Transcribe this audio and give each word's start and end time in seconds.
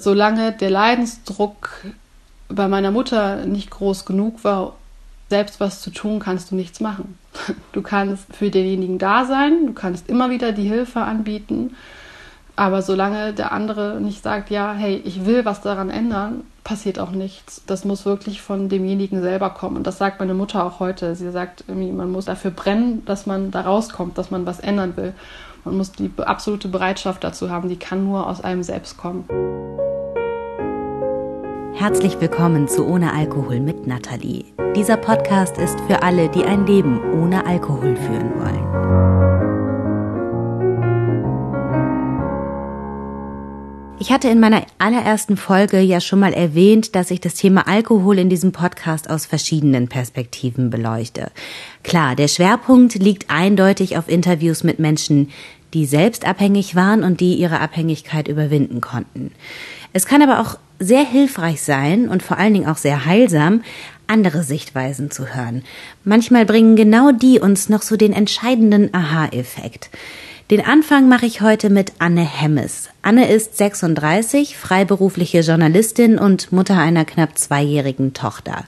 Solange 0.00 0.52
der 0.52 0.70
Leidensdruck 0.70 1.70
bei 2.48 2.68
meiner 2.68 2.92
Mutter 2.92 3.46
nicht 3.46 3.68
groß 3.68 4.04
genug 4.04 4.44
war, 4.44 4.76
selbst 5.28 5.58
was 5.58 5.82
zu 5.82 5.90
tun, 5.90 6.20
kannst 6.20 6.52
du 6.52 6.54
nichts 6.54 6.80
machen. 6.80 7.18
Du 7.72 7.82
kannst 7.82 8.32
für 8.34 8.50
denjenigen 8.50 8.98
da 8.98 9.24
sein, 9.24 9.66
du 9.66 9.72
kannst 9.72 10.08
immer 10.08 10.30
wieder 10.30 10.52
die 10.52 10.68
Hilfe 10.68 11.00
anbieten, 11.00 11.76
aber 12.54 12.82
solange 12.82 13.32
der 13.32 13.52
andere 13.52 14.00
nicht 14.00 14.22
sagt, 14.22 14.50
ja, 14.50 14.72
hey, 14.72 15.02
ich 15.04 15.26
will 15.26 15.44
was 15.44 15.62
daran 15.62 15.90
ändern, 15.90 16.44
passiert 16.62 17.00
auch 17.00 17.10
nichts. 17.10 17.62
Das 17.66 17.84
muss 17.84 18.04
wirklich 18.04 18.40
von 18.40 18.68
demjenigen 18.68 19.20
selber 19.20 19.50
kommen. 19.50 19.76
Und 19.76 19.86
das 19.86 19.98
sagt 19.98 20.20
meine 20.20 20.34
Mutter 20.34 20.64
auch 20.64 20.80
heute. 20.80 21.14
Sie 21.14 21.30
sagt, 21.30 21.64
man 21.68 22.10
muss 22.10 22.24
dafür 22.24 22.50
brennen, 22.50 23.04
dass 23.04 23.26
man 23.26 23.50
da 23.50 23.62
rauskommt, 23.62 24.18
dass 24.18 24.30
man 24.30 24.46
was 24.46 24.60
ändern 24.60 24.96
will. 24.96 25.12
Man 25.64 25.76
muss 25.76 25.92
die 25.92 26.10
absolute 26.18 26.68
Bereitschaft 26.68 27.22
dazu 27.24 27.50
haben, 27.50 27.68
die 27.68 27.78
kann 27.78 28.04
nur 28.04 28.26
aus 28.26 28.40
einem 28.42 28.62
selbst 28.62 28.96
kommen. 28.96 29.24
Herzlich 31.78 32.20
willkommen 32.20 32.66
zu 32.66 32.88
Ohne 32.88 33.12
Alkohol 33.12 33.60
mit 33.60 33.86
Nathalie. 33.86 34.46
Dieser 34.74 34.96
Podcast 34.96 35.58
ist 35.58 35.78
für 35.82 36.02
alle, 36.02 36.28
die 36.28 36.42
ein 36.42 36.66
Leben 36.66 37.00
ohne 37.12 37.46
Alkohol 37.46 37.94
führen 37.94 38.32
wollen. 38.34 38.66
Ich 44.00 44.10
hatte 44.10 44.28
in 44.28 44.40
meiner 44.40 44.66
allerersten 44.78 45.36
Folge 45.36 45.78
ja 45.78 46.00
schon 46.00 46.18
mal 46.18 46.32
erwähnt, 46.32 46.96
dass 46.96 47.12
ich 47.12 47.20
das 47.20 47.34
Thema 47.34 47.68
Alkohol 47.68 48.18
in 48.18 48.28
diesem 48.28 48.50
Podcast 48.50 49.08
aus 49.08 49.26
verschiedenen 49.26 49.86
Perspektiven 49.86 50.70
beleuchte. 50.70 51.30
Klar, 51.84 52.16
der 52.16 52.26
Schwerpunkt 52.26 52.96
liegt 52.96 53.30
eindeutig 53.30 53.96
auf 53.96 54.08
Interviews 54.08 54.64
mit 54.64 54.80
Menschen, 54.80 55.30
die 55.74 55.86
selbst 55.86 56.26
abhängig 56.26 56.74
waren 56.74 57.04
und 57.04 57.20
die 57.20 57.34
ihre 57.34 57.60
Abhängigkeit 57.60 58.26
überwinden 58.26 58.80
konnten. 58.80 59.30
Es 59.92 60.06
kann 60.06 60.22
aber 60.22 60.40
auch 60.40 60.58
sehr 60.78 61.04
hilfreich 61.04 61.62
sein 61.62 62.08
und 62.08 62.22
vor 62.22 62.38
allen 62.38 62.54
Dingen 62.54 62.68
auch 62.68 62.76
sehr 62.76 63.04
heilsam, 63.04 63.62
andere 64.06 64.42
Sichtweisen 64.42 65.10
zu 65.10 65.34
hören. 65.34 65.62
Manchmal 66.04 66.46
bringen 66.46 66.76
genau 66.76 67.12
die 67.12 67.40
uns 67.40 67.68
noch 67.68 67.82
so 67.82 67.96
den 67.96 68.12
entscheidenden 68.12 68.92
Aha-Effekt. 68.94 69.90
Den 70.50 70.64
Anfang 70.64 71.10
mache 71.10 71.26
ich 71.26 71.42
heute 71.42 71.68
mit 71.68 71.92
Anne 71.98 72.22
Hemmes. 72.22 72.88
Anne 73.02 73.30
ist 73.30 73.58
36, 73.58 74.56
freiberufliche 74.56 75.40
Journalistin 75.40 76.18
und 76.18 76.52
Mutter 76.52 76.78
einer 76.78 77.04
knapp 77.04 77.36
zweijährigen 77.36 78.14
Tochter. 78.14 78.64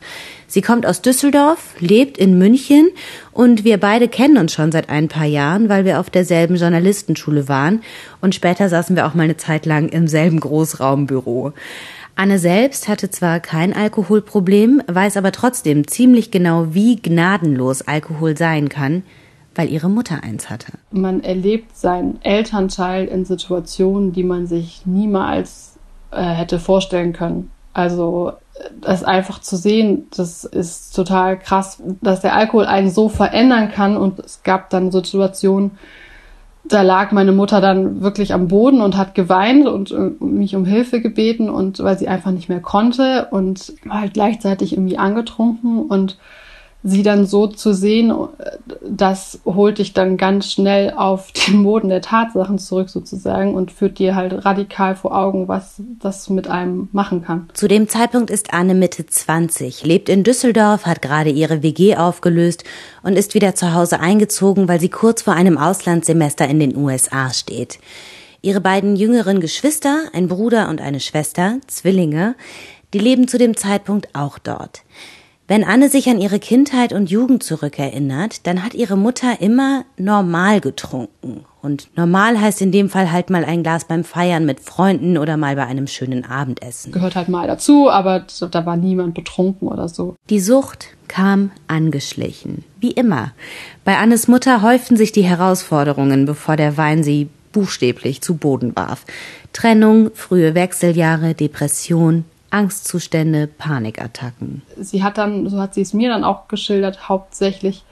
Sie 0.47 0.61
kommt 0.61 0.85
aus 0.85 1.01
Düsseldorf, 1.01 1.75
lebt 1.79 2.19
in 2.19 2.37
München 2.37 2.91
und 3.33 3.65
wir 3.65 3.79
beide 3.79 4.09
kennen 4.09 4.37
uns 4.37 4.53
schon 4.53 4.73
seit 4.73 4.91
ein 4.91 5.09
paar 5.09 5.25
Jahren, 5.25 5.71
weil 5.71 5.87
wir 5.87 6.01
auf 6.01 6.11
derselben 6.11 6.57
Journalistenschule 6.57 7.49
waren 7.49 7.81
und 8.21 8.35
später 8.35 8.69
saßen 8.69 8.95
wir 8.95 9.07
auch 9.07 9.15
mal 9.15 9.23
eine 9.23 9.39
Zeit 9.39 9.65
lang 9.65 9.89
im 9.89 10.07
selben 10.07 10.41
Großraumbüro. 10.41 11.55
Anne 12.17 12.39
selbst 12.39 12.89
hatte 12.89 13.11
zwar 13.11 13.41
kein 13.41 13.73
Alkoholproblem, 13.73 14.83
weiß 14.87 15.17
aber 15.17 15.33
trotzdem 15.33 15.87
ziemlich 15.87 16.31
genau, 16.31 16.75
wie 16.75 16.97
gnadenlos 16.97 17.83
Alkohol 17.83 18.37
sein 18.37 18.69
kann 18.69 19.03
weil 19.55 19.71
ihre 19.71 19.91
Mutter 19.91 20.23
eins 20.23 20.49
hatte. 20.49 20.73
Man 20.91 21.23
erlebt 21.23 21.77
seinen 21.77 22.19
Elternteil 22.23 23.07
in 23.07 23.25
Situationen, 23.25 24.13
die 24.13 24.23
man 24.23 24.47
sich 24.47 24.87
niemals 24.87 25.79
äh, 26.11 26.23
hätte 26.23 26.59
vorstellen 26.59 27.13
können. 27.13 27.51
Also 27.73 28.33
das 28.81 29.05
einfach 29.05 29.41
zu 29.41 29.57
sehen, 29.57 30.07
das 30.17 30.45
ist 30.45 30.95
total 30.95 31.39
krass, 31.39 31.83
dass 32.01 32.21
der 32.21 32.35
Alkohol 32.35 32.67
einen 32.67 32.91
so 32.91 33.09
verändern 33.09 33.71
kann. 33.71 33.97
Und 33.97 34.19
es 34.21 34.43
gab 34.43 34.71
dann 34.71 34.93
Situationen, 34.93 35.73
da 36.71 36.83
lag 36.83 37.11
meine 37.11 37.33
Mutter 37.33 37.61
dann 37.61 38.01
wirklich 38.01 38.33
am 38.33 38.49
Boden 38.49 38.81
und 38.81 38.97
hat 38.97 39.15
geweint 39.15 39.67
und 39.67 39.91
äh, 39.91 40.13
mich 40.25 40.55
um 40.55 40.65
Hilfe 40.65 41.01
gebeten 41.01 41.51
und 41.51 41.81
weil 41.81 41.99
sie 41.99 42.09
einfach 42.09 42.31
nicht 42.31 42.49
mehr 42.49 42.61
konnte 42.61 43.29
und 43.31 43.75
war 43.85 44.01
halt 44.01 44.15
gleichzeitig 44.15 44.73
irgendwie 44.73 44.97
angetrunken 44.97 45.83
und 45.83 46.17
sie 46.83 47.03
dann 47.03 47.27
so 47.27 47.47
zu 47.47 47.75
sehen, 47.75 48.13
das 48.83 49.41
holt 49.45 49.79
dich 49.79 49.93
dann 49.93 50.17
ganz 50.17 50.51
schnell 50.51 50.95
auf 50.95 51.33
den 51.47 51.63
Boden 51.63 51.89
der 51.89 52.01
Tatsachen 52.01 52.59
zurück 52.59 52.89
sozusagen 52.89 53.55
und 53.55 53.71
führt 53.71 53.99
dir 53.99 54.15
halt 54.15 54.45
radikal 54.45 54.97
vor 54.97 55.17
Augen, 55.17 55.49
was 55.49 55.83
das 56.01 56.29
mit 56.31 56.49
einem 56.49 56.89
machen 56.93 57.23
kann. 57.23 57.49
Zu 57.53 57.69
dem 57.69 57.89
Zeitpunkt 57.89 58.31
ist 58.31 58.55
Anne 58.55 58.75
Mitte 58.75 59.07
20, 59.07 59.85
lebt 59.85 60.09
in 60.09 60.25
Düsseldorf, 60.25 60.87
hat 60.87 61.03
gerade 61.03 61.31
ihre 61.31 61.63
WG 61.63 61.97
aufgelöst 61.97 62.65
und 63.03 63.17
ist 63.17 63.35
wieder 63.35 63.55
zu 63.55 63.75
Hause 63.75 64.01
eingezogen, 64.01 64.69
weil 64.69 64.81
sie 64.81 64.89
kurz 64.89 65.23
vor 65.23 65.35
einem 65.35 65.59
Auslandssemester 65.59 66.49
in 66.49 66.61
den 66.61 66.77
USA 66.77 67.31
steht. 67.31 67.79
Ihre 68.43 68.63
beiden 68.63 68.97
jüngeren 68.97 69.41
Geschwister, 69.41 70.05
ein 70.15 70.29
Bruder 70.29 70.71
und 70.71 70.81
eine 70.81 71.01
Schwester, 71.01 71.59
Zwillinge, 71.67 72.35
die 72.95 72.99
leben 72.99 73.29
zu 73.29 73.37
dem 73.37 73.55
Zeitpunkt 73.55 74.09
auch 74.15 74.39
dort. 74.39 74.83
Wenn 75.51 75.65
Anne 75.65 75.89
sich 75.89 76.09
an 76.09 76.21
ihre 76.21 76.39
Kindheit 76.39 76.93
und 76.93 77.11
Jugend 77.11 77.43
zurückerinnert, 77.43 78.47
dann 78.47 78.63
hat 78.63 78.73
ihre 78.73 78.97
Mutter 78.97 79.41
immer 79.41 79.85
normal 79.97 80.61
getrunken. 80.61 81.45
Und 81.61 81.89
normal 81.97 82.41
heißt 82.41 82.63
in 82.63 82.71
dem 82.71 82.89
Fall 82.89 83.11
halt 83.11 83.31
mal 83.31 83.45
ein 83.45 83.65
Glas 83.65 83.87
beim 83.87 84.05
Feiern 84.05 84.47
mit 84.47 84.61
Freunden 84.61 85.19
oder 85.19 85.37
mal 85.37 85.57
bei 85.57 85.67
einem 85.67 85.89
schönen 85.89 86.25
Abendessen. 86.25 86.93
Gehört 86.93 87.17
halt 87.17 87.29
mal 87.29 87.49
dazu, 87.49 87.91
aber 87.91 88.27
da 88.49 88.65
war 88.65 88.77
niemand 88.77 89.15
betrunken 89.15 89.67
oder 89.67 89.89
so. 89.89 90.15
Die 90.29 90.39
Sucht 90.39 90.87
kam 91.09 91.51
angeschlichen. 91.67 92.63
Wie 92.79 92.93
immer. 92.93 93.33
Bei 93.85 93.99
Annes 93.99 94.29
Mutter 94.29 94.63
häuften 94.63 94.97
sich 94.97 95.11
die 95.11 95.25
Herausforderungen, 95.25 96.27
bevor 96.27 96.55
der 96.55 96.77
Wein 96.77 97.03
sie 97.03 97.29
buchstäblich 97.51 98.21
zu 98.21 98.37
Boden 98.37 98.77
warf. 98.77 99.05
Trennung, 99.53 100.13
frühe 100.15 100.55
Wechseljahre, 100.55 101.35
Depression, 101.35 102.25
Angstzustände, 102.51 103.47
Panikattacken. 103.47 104.63
Sie 104.77 105.03
hat 105.03 105.19
dann, 105.19 105.49
so 105.49 105.61
hat 105.61 105.75
sie 105.75 105.83
es 105.83 105.93
mir 105.93 106.09
dann 106.09 106.25
auch 106.25 106.49
geschildert, 106.49 107.09
hauptsächlich 107.09 107.85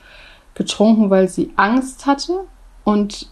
getrunken, 0.54 1.10
weil 1.10 1.28
sie 1.28 1.50
Angst 1.56 2.06
hatte 2.06 2.40
und 2.84 3.28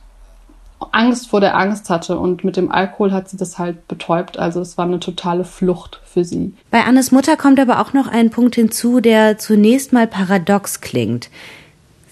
Angst 0.92 1.28
vor 1.28 1.40
der 1.40 1.56
Angst 1.56 1.90
hatte 1.90 2.18
und 2.18 2.44
mit 2.44 2.56
dem 2.56 2.70
Alkohol 2.70 3.12
hat 3.12 3.28
sie 3.28 3.36
das 3.36 3.58
halt 3.58 3.88
betäubt. 3.88 4.38
Also 4.38 4.60
es 4.60 4.76
war 4.76 4.84
eine 4.84 5.00
totale 5.00 5.44
Flucht 5.44 6.00
für 6.04 6.24
sie. 6.24 6.54
Bei 6.70 6.84
Annes 6.84 7.12
Mutter 7.12 7.36
kommt 7.36 7.58
aber 7.58 7.80
auch 7.80 7.92
noch 7.92 8.08
ein 8.08 8.30
Punkt 8.30 8.54
hinzu, 8.54 9.00
der 9.00 9.38
zunächst 9.38 9.92
mal 9.92 10.06
paradox 10.06 10.80
klingt. 10.80 11.30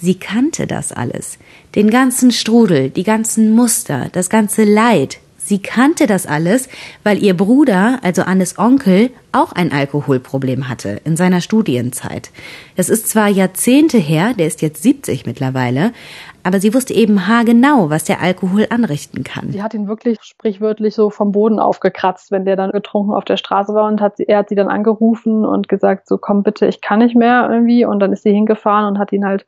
Sie 0.01 0.15
kannte 0.15 0.67
das 0.67 0.93
alles. 0.93 1.39
Den 1.75 1.91
ganzen 1.91 2.31
Strudel, 2.31 2.91
die 2.91 3.05
ganzen 3.05 3.53
Muster, 3.53 4.09
das 4.13 4.29
ganze 4.29 4.65
Leid, 4.65 5.19
Sie 5.45 5.61
kannte 5.61 6.07
das 6.07 6.27
alles, 6.27 6.71
weil 7.03 7.23
ihr 7.23 7.37
Bruder, 7.37 7.99
also 8.03 8.23
Annes 8.23 8.59
Onkel, 8.59 9.11
auch 9.31 9.53
ein 9.53 9.73
Alkoholproblem 9.73 10.71
hatte 10.71 11.01
in 11.05 11.17
seiner 11.17 11.43
Studienzeit. 11.43 12.31
Das 12.77 12.89
ist 12.89 13.09
zwar 13.09 13.29
Jahrzehnte 13.29 13.99
her, 13.99 14.33
der 14.39 14.47
ist 14.47 14.63
jetzt 14.63 14.83
70 14.83 15.27
mittlerweile, 15.27 15.93
aber 16.45 16.61
sie 16.61 16.73
wusste 16.73 16.95
eben 16.95 17.27
haargenau, 17.27 17.91
was 17.91 18.05
der 18.05 18.23
Alkohol 18.23 18.67
anrichten 18.71 19.23
kann. 19.23 19.51
Sie 19.51 19.63
hat 19.63 19.75
ihn 19.75 19.87
wirklich 19.87 20.17
sprichwörtlich 20.23 20.95
so 20.95 21.11
vom 21.11 21.33
Boden 21.33 21.59
aufgekratzt, 21.59 22.31
wenn 22.31 22.47
der 22.47 22.57
dann 22.57 22.71
getrunken 22.71 23.13
auf 23.13 23.25
der 23.25 23.37
Straße 23.37 23.75
war 23.75 23.87
und 23.89 24.01
hat 24.01 24.17
sie, 24.17 24.25
er 24.25 24.39
hat 24.39 24.49
sie 24.49 24.55
dann 24.55 24.69
angerufen 24.69 25.45
und 25.45 25.69
gesagt, 25.69 26.09
so 26.09 26.17
komm 26.17 26.43
bitte, 26.43 26.67
ich 26.67 26.81
kann 26.81 27.01
nicht 27.01 27.17
mehr 27.17 27.49
irgendwie 27.51 27.85
und 27.85 28.01
dann 28.01 28.15
ist 28.15 28.23
sie 28.23 28.33
hingefahren 28.33 28.87
und 28.87 28.99
hat 28.99 29.13
ihn 29.13 29.27
halt 29.27 29.45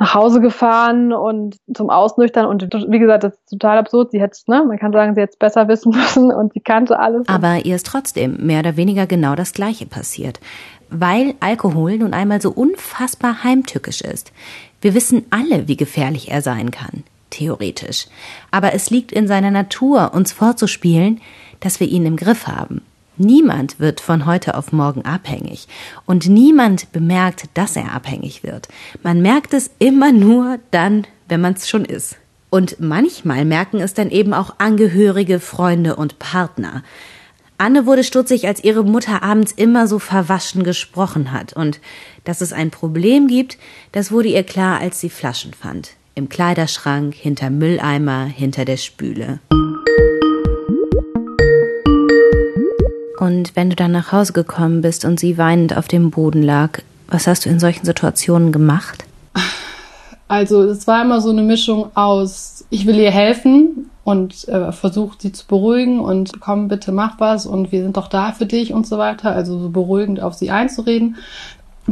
nach 0.00 0.14
Hause 0.14 0.40
gefahren 0.40 1.12
und 1.12 1.56
zum 1.72 1.90
Ausnüchtern. 1.90 2.46
Und 2.46 2.62
wie 2.88 2.98
gesagt, 2.98 3.22
das 3.22 3.34
ist 3.34 3.50
total 3.50 3.78
absurd. 3.78 4.10
Sie 4.10 4.20
hätte, 4.20 4.36
ne, 4.46 4.64
man 4.66 4.78
kann 4.78 4.92
sagen, 4.92 5.14
sie 5.14 5.20
hätte 5.20 5.32
es 5.32 5.38
besser 5.38 5.68
wissen 5.68 5.90
müssen 5.94 6.32
und 6.32 6.54
sie 6.54 6.60
kannte 6.60 6.98
alles. 6.98 7.28
Aber 7.28 7.64
ihr 7.66 7.76
ist 7.76 7.86
trotzdem 7.86 8.38
mehr 8.44 8.60
oder 8.60 8.76
weniger 8.76 9.06
genau 9.06 9.34
das 9.34 9.52
Gleiche 9.52 9.84
passiert. 9.84 10.40
Weil 10.88 11.34
Alkohol 11.40 11.98
nun 11.98 12.14
einmal 12.14 12.40
so 12.40 12.50
unfassbar 12.50 13.44
heimtückisch 13.44 14.00
ist. 14.00 14.32
Wir 14.80 14.94
wissen 14.94 15.26
alle, 15.28 15.68
wie 15.68 15.76
gefährlich 15.76 16.30
er 16.30 16.40
sein 16.40 16.70
kann. 16.70 17.04
Theoretisch. 17.28 18.06
Aber 18.50 18.72
es 18.72 18.90
liegt 18.90 19.12
in 19.12 19.28
seiner 19.28 19.50
Natur, 19.50 20.12
uns 20.14 20.32
vorzuspielen, 20.32 21.20
dass 21.60 21.78
wir 21.78 21.86
ihn 21.86 22.06
im 22.06 22.16
Griff 22.16 22.46
haben. 22.46 22.80
Niemand 23.22 23.78
wird 23.78 24.00
von 24.00 24.24
heute 24.24 24.54
auf 24.54 24.72
morgen 24.72 25.04
abhängig 25.04 25.68
und 26.06 26.26
niemand 26.26 26.90
bemerkt, 26.90 27.50
dass 27.52 27.76
er 27.76 27.92
abhängig 27.92 28.42
wird. 28.42 28.68
Man 29.02 29.20
merkt 29.20 29.52
es 29.52 29.70
immer 29.78 30.10
nur 30.10 30.58
dann, 30.70 31.06
wenn 31.28 31.42
man 31.42 31.52
es 31.52 31.68
schon 31.68 31.84
ist. 31.84 32.16
Und 32.48 32.80
manchmal 32.80 33.44
merken 33.44 33.78
es 33.78 33.92
dann 33.92 34.08
eben 34.08 34.32
auch 34.32 34.54
Angehörige, 34.56 35.38
Freunde 35.38 35.96
und 35.96 36.18
Partner. 36.18 36.82
Anne 37.58 37.84
wurde 37.84 38.04
stutzig, 38.04 38.46
als 38.46 38.64
ihre 38.64 38.84
Mutter 38.84 39.22
abends 39.22 39.52
immer 39.52 39.86
so 39.86 39.98
verwaschen 39.98 40.64
gesprochen 40.64 41.30
hat. 41.30 41.52
Und 41.52 41.78
dass 42.24 42.40
es 42.40 42.54
ein 42.54 42.70
Problem 42.70 43.28
gibt, 43.28 43.58
das 43.92 44.10
wurde 44.10 44.28
ihr 44.28 44.44
klar, 44.44 44.80
als 44.80 44.98
sie 44.98 45.10
Flaschen 45.10 45.52
fand. 45.52 45.90
Im 46.14 46.30
Kleiderschrank, 46.30 47.14
hinter 47.14 47.50
Mülleimer, 47.50 48.24
hinter 48.24 48.64
der 48.64 48.78
Spüle. 48.78 49.40
Und 53.20 53.54
wenn 53.54 53.68
du 53.68 53.76
dann 53.76 53.92
nach 53.92 54.12
Hause 54.12 54.32
gekommen 54.32 54.80
bist 54.80 55.04
und 55.04 55.20
sie 55.20 55.36
weinend 55.36 55.76
auf 55.76 55.88
dem 55.88 56.10
Boden 56.10 56.42
lag, 56.42 56.80
was 57.06 57.26
hast 57.26 57.44
du 57.44 57.50
in 57.50 57.60
solchen 57.60 57.84
Situationen 57.84 58.50
gemacht? 58.50 59.04
Also 60.26 60.62
es 60.62 60.86
war 60.86 61.02
immer 61.02 61.20
so 61.20 61.30
eine 61.30 61.42
Mischung 61.42 61.94
aus, 61.94 62.64
ich 62.70 62.86
will 62.86 62.96
ihr 62.96 63.10
helfen, 63.10 63.90
und 64.10 64.48
äh, 64.48 64.72
versucht 64.72 65.22
sie 65.22 65.32
zu 65.32 65.46
beruhigen 65.46 66.00
und 66.00 66.40
komm 66.40 66.68
bitte 66.68 66.90
mach 66.90 67.20
was 67.20 67.46
und 67.46 67.70
wir 67.70 67.82
sind 67.82 67.96
doch 67.96 68.08
da 68.08 68.32
für 68.32 68.46
dich 68.46 68.72
und 68.72 68.86
so 68.86 68.98
weiter, 68.98 69.30
also 69.30 69.58
so 69.58 69.70
beruhigend 69.70 70.20
auf 70.20 70.34
sie 70.34 70.50
einzureden. 70.50 71.16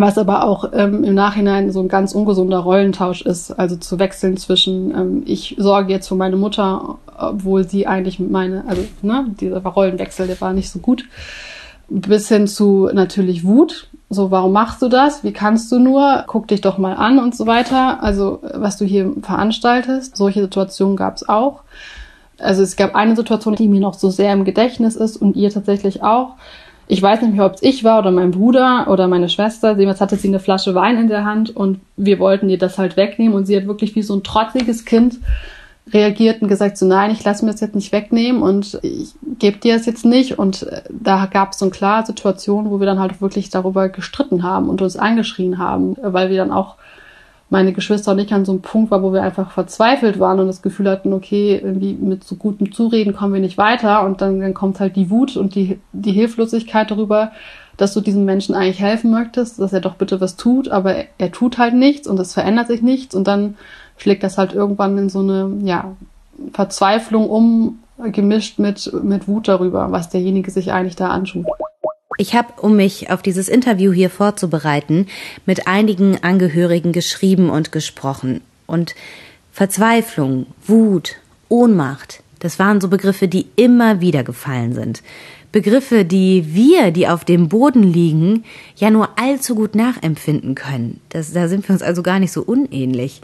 Was 0.00 0.16
aber 0.16 0.44
auch 0.44 0.70
ähm, 0.74 1.02
im 1.02 1.14
Nachhinein 1.16 1.72
so 1.72 1.80
ein 1.80 1.88
ganz 1.88 2.14
ungesunder 2.14 2.58
Rollentausch 2.58 3.22
ist, 3.22 3.50
also 3.50 3.74
zu 3.74 3.98
wechseln 3.98 4.36
zwischen 4.36 4.94
ähm, 4.94 5.22
ich 5.26 5.56
sorge 5.58 5.92
jetzt 5.92 6.06
für 6.06 6.14
meine 6.14 6.36
Mutter, 6.36 6.98
obwohl 7.18 7.68
sie 7.68 7.88
eigentlich 7.88 8.20
meine, 8.20 8.64
also 8.68 8.82
ne, 9.02 9.26
dieser 9.40 9.58
Rollenwechsel, 9.58 10.28
der 10.28 10.40
war 10.40 10.52
nicht 10.52 10.70
so 10.70 10.78
gut, 10.78 11.04
bis 11.88 12.28
hin 12.28 12.46
zu 12.46 12.88
natürlich 12.92 13.44
Wut. 13.44 13.88
So, 14.08 14.30
warum 14.30 14.52
machst 14.52 14.80
du 14.82 14.88
das? 14.88 15.24
Wie 15.24 15.32
kannst 15.32 15.72
du 15.72 15.80
nur? 15.80 16.22
Guck 16.28 16.46
dich 16.46 16.60
doch 16.60 16.78
mal 16.78 16.94
an 16.94 17.18
und 17.18 17.34
so 17.34 17.48
weiter. 17.48 18.00
Also, 18.00 18.40
was 18.54 18.76
du 18.76 18.84
hier 18.84 19.12
veranstaltest. 19.20 20.16
Solche 20.16 20.42
Situationen 20.42 20.96
gab 20.96 21.16
es 21.16 21.28
auch. 21.28 21.62
Also 22.38 22.62
es 22.62 22.76
gab 22.76 22.94
eine 22.94 23.16
Situation, 23.16 23.56
die 23.56 23.66
mir 23.66 23.80
noch 23.80 23.94
so 23.94 24.10
sehr 24.10 24.32
im 24.32 24.44
Gedächtnis 24.44 24.94
ist 24.94 25.16
und 25.16 25.34
ihr 25.34 25.50
tatsächlich 25.50 26.04
auch. 26.04 26.36
Ich 26.90 27.02
weiß 27.02 27.20
nicht 27.20 27.34
mehr, 27.34 27.44
ob 27.44 27.54
es 27.54 27.62
ich 27.62 27.84
war 27.84 27.98
oder 27.98 28.10
mein 28.10 28.30
Bruder 28.30 28.86
oder 28.88 29.08
meine 29.08 29.28
Schwester. 29.28 29.72
Jedenfalls 29.72 30.00
hatte 30.00 30.16
sie 30.16 30.28
eine 30.28 30.40
Flasche 30.40 30.74
Wein 30.74 30.96
in 30.96 31.08
der 31.08 31.24
Hand 31.24 31.54
und 31.54 31.80
wir 31.96 32.18
wollten 32.18 32.48
ihr 32.48 32.58
das 32.58 32.78
halt 32.78 32.96
wegnehmen 32.96 33.36
und 33.36 33.44
sie 33.44 33.56
hat 33.56 33.66
wirklich 33.66 33.94
wie 33.94 34.02
so 34.02 34.16
ein 34.16 34.22
trotziges 34.22 34.86
Kind 34.86 35.18
reagiert 35.92 36.42
und 36.42 36.48
gesagt 36.48 36.78
so, 36.78 36.86
nein, 36.86 37.10
ich 37.10 37.22
lasse 37.24 37.44
mir 37.44 37.52
das 37.52 37.60
jetzt 37.60 37.74
nicht 37.74 37.92
wegnehmen 37.92 38.42
und 38.42 38.78
ich 38.82 39.12
gebe 39.38 39.58
dir 39.58 39.76
das 39.76 39.86
jetzt 39.86 40.04
nicht. 40.04 40.38
Und 40.38 40.62
äh, 40.64 40.82
da 40.90 41.26
gab 41.26 41.52
es 41.52 41.58
so 41.58 41.66
eine 41.66 41.72
klare 41.72 42.06
Situation, 42.06 42.70
wo 42.70 42.80
wir 42.80 42.86
dann 42.86 43.00
halt 43.00 43.20
wirklich 43.20 43.50
darüber 43.50 43.88
gestritten 43.90 44.42
haben 44.42 44.68
und 44.68 44.80
uns 44.80 44.96
angeschrien 44.96 45.58
haben, 45.58 45.96
weil 46.00 46.30
wir 46.30 46.38
dann 46.38 46.52
auch 46.52 46.76
meine 47.50 47.72
Geschwister 47.72 48.12
und 48.12 48.18
ich 48.18 48.32
an 48.32 48.44
so 48.44 48.52
einem 48.52 48.60
Punkt 48.60 48.90
war, 48.90 49.02
wo 49.02 49.12
wir 49.12 49.22
einfach 49.22 49.50
verzweifelt 49.50 50.20
waren 50.20 50.38
und 50.38 50.48
das 50.48 50.60
Gefühl 50.60 50.90
hatten, 50.90 51.12
okay, 51.12 51.60
irgendwie 51.62 51.94
mit 51.94 52.24
so 52.24 52.36
gutem 52.36 52.72
Zureden 52.72 53.14
kommen 53.14 53.32
wir 53.32 53.40
nicht 53.40 53.56
weiter 53.56 54.04
und 54.04 54.20
dann, 54.20 54.40
dann 54.40 54.54
kommt 54.54 54.80
halt 54.80 54.96
die 54.96 55.10
Wut 55.10 55.36
und 55.36 55.54
die, 55.54 55.78
die 55.92 56.12
Hilflosigkeit 56.12 56.90
darüber, 56.90 57.32
dass 57.78 57.94
du 57.94 58.00
diesem 58.00 58.24
Menschen 58.24 58.54
eigentlich 58.54 58.80
helfen 58.80 59.10
möchtest, 59.10 59.58
dass 59.60 59.72
er 59.72 59.80
doch 59.80 59.94
bitte 59.94 60.20
was 60.20 60.36
tut, 60.36 60.68
aber 60.68 60.94
er, 60.94 61.04
er 61.16 61.32
tut 61.32 61.58
halt 61.58 61.74
nichts 61.74 62.06
und 62.06 62.18
es 62.20 62.34
verändert 62.34 62.66
sich 62.66 62.82
nichts 62.82 63.14
und 63.14 63.26
dann 63.26 63.56
schlägt 63.96 64.22
das 64.22 64.36
halt 64.36 64.52
irgendwann 64.52 64.98
in 64.98 65.08
so 65.08 65.20
eine, 65.20 65.50
ja, 65.64 65.96
Verzweiflung 66.52 67.30
um, 67.30 67.78
gemischt 68.12 68.58
mit, 68.58 68.92
mit 69.02 69.26
Wut 69.26 69.48
darüber, 69.48 69.90
was 69.90 70.08
derjenige 70.08 70.50
sich 70.50 70.72
eigentlich 70.72 70.96
da 70.96 71.08
anschaut. 71.08 71.46
Ich 72.20 72.34
habe, 72.34 72.60
um 72.60 72.74
mich 72.74 73.10
auf 73.10 73.22
dieses 73.22 73.48
Interview 73.48 73.92
hier 73.92 74.10
vorzubereiten, 74.10 75.06
mit 75.46 75.68
einigen 75.68 76.20
Angehörigen 76.22 76.92
geschrieben 76.92 77.48
und 77.48 77.70
gesprochen. 77.70 78.40
Und 78.66 78.96
Verzweiflung, 79.52 80.46
Wut, 80.66 81.14
Ohnmacht, 81.48 82.24
das 82.40 82.58
waren 82.58 82.80
so 82.80 82.88
Begriffe, 82.88 83.28
die 83.28 83.46
immer 83.54 84.00
wieder 84.00 84.24
gefallen 84.24 84.74
sind. 84.74 85.02
Begriffe, 85.52 86.04
die 86.04 86.54
wir, 86.54 86.90
die 86.90 87.08
auf 87.08 87.24
dem 87.24 87.48
Boden 87.48 87.84
liegen, 87.84 88.44
ja 88.76 88.90
nur 88.90 89.10
allzu 89.16 89.54
gut 89.54 89.76
nachempfinden 89.76 90.56
können. 90.56 91.00
Das, 91.10 91.32
da 91.32 91.48
sind 91.48 91.68
wir 91.68 91.72
uns 91.72 91.82
also 91.82 92.02
gar 92.02 92.18
nicht 92.18 92.32
so 92.32 92.42
unähnlich. 92.42 93.22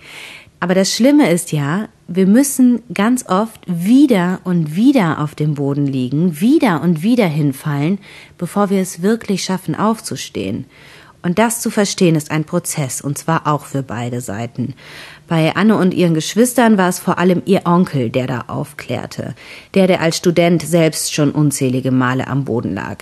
Aber 0.61 0.75
das 0.75 0.95
Schlimme 0.95 1.31
ist 1.31 1.53
ja, 1.53 1.89
wir 2.07 2.27
müssen 2.27 2.83
ganz 2.93 3.27
oft 3.29 3.61
wieder 3.67 4.41
und 4.45 4.77
wieder 4.77 5.21
auf 5.21 5.35
dem 5.35 5.55
Boden 5.55 5.87
liegen, 5.87 6.41
wieder 6.41 6.83
und 6.83 7.03
wieder 7.03 7.27
hinfallen, 7.27 7.99
bevor 8.39 8.71
wir 8.71 8.81
es 8.81 9.03
wirklich 9.03 9.45
schaffen 9.45 9.75
aufzustehen. 9.75 10.67
Und 11.23 11.39
das 11.39 11.63
zu 11.63 11.71
verstehen 11.71 12.17
ist 12.17 12.31
ein 12.31 12.45
Prozess, 12.45 13.01
und 13.01 13.17
zwar 13.17 13.47
auch 13.47 13.65
für 13.65 13.83
beide 13.83 14.21
Seiten. 14.21 14.75
Bei 15.27 15.57
Anne 15.57 15.77
und 15.77 15.95
ihren 15.95 16.13
Geschwistern 16.13 16.77
war 16.77 16.91
es 16.91 16.99
vor 16.99 17.19
allem 17.19 17.41
ihr 17.47 17.63
Onkel, 17.65 18.11
der 18.11 18.27
da 18.27 18.45
aufklärte, 18.49 19.35
der, 19.73 19.87
der 19.87 20.03
als 20.03 20.19
Student 20.19 20.61
selbst 20.61 21.15
schon 21.15 21.31
unzählige 21.31 21.91
Male 21.91 22.27
am 22.27 22.45
Boden 22.45 22.75
lag 22.75 22.99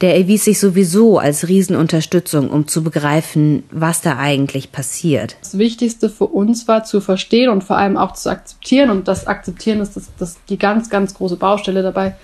der 0.00 0.16
erwies 0.16 0.44
sich 0.44 0.60
sowieso 0.60 1.18
als 1.18 1.48
Riesenunterstützung, 1.48 2.50
um 2.50 2.66
zu 2.66 2.82
begreifen, 2.82 3.62
was 3.70 4.00
da 4.00 4.18
eigentlich 4.18 4.72
passiert. 4.72 5.36
Das 5.40 5.58
Wichtigste 5.58 6.10
für 6.10 6.26
uns 6.26 6.66
war 6.68 6.84
zu 6.84 7.00
verstehen 7.00 7.50
und 7.50 7.64
vor 7.64 7.76
allem 7.76 7.96
auch 7.96 8.12
zu 8.12 8.30
akzeptieren. 8.30 8.90
Und 8.90 9.08
das 9.08 9.26
Akzeptieren 9.26 9.80
ist 9.80 9.96
das, 9.96 10.10
das 10.18 10.36
die 10.48 10.58
ganz, 10.58 10.90
ganz 10.90 11.14
große 11.14 11.36
Baustelle 11.36 11.82
dabei. 11.82 12.16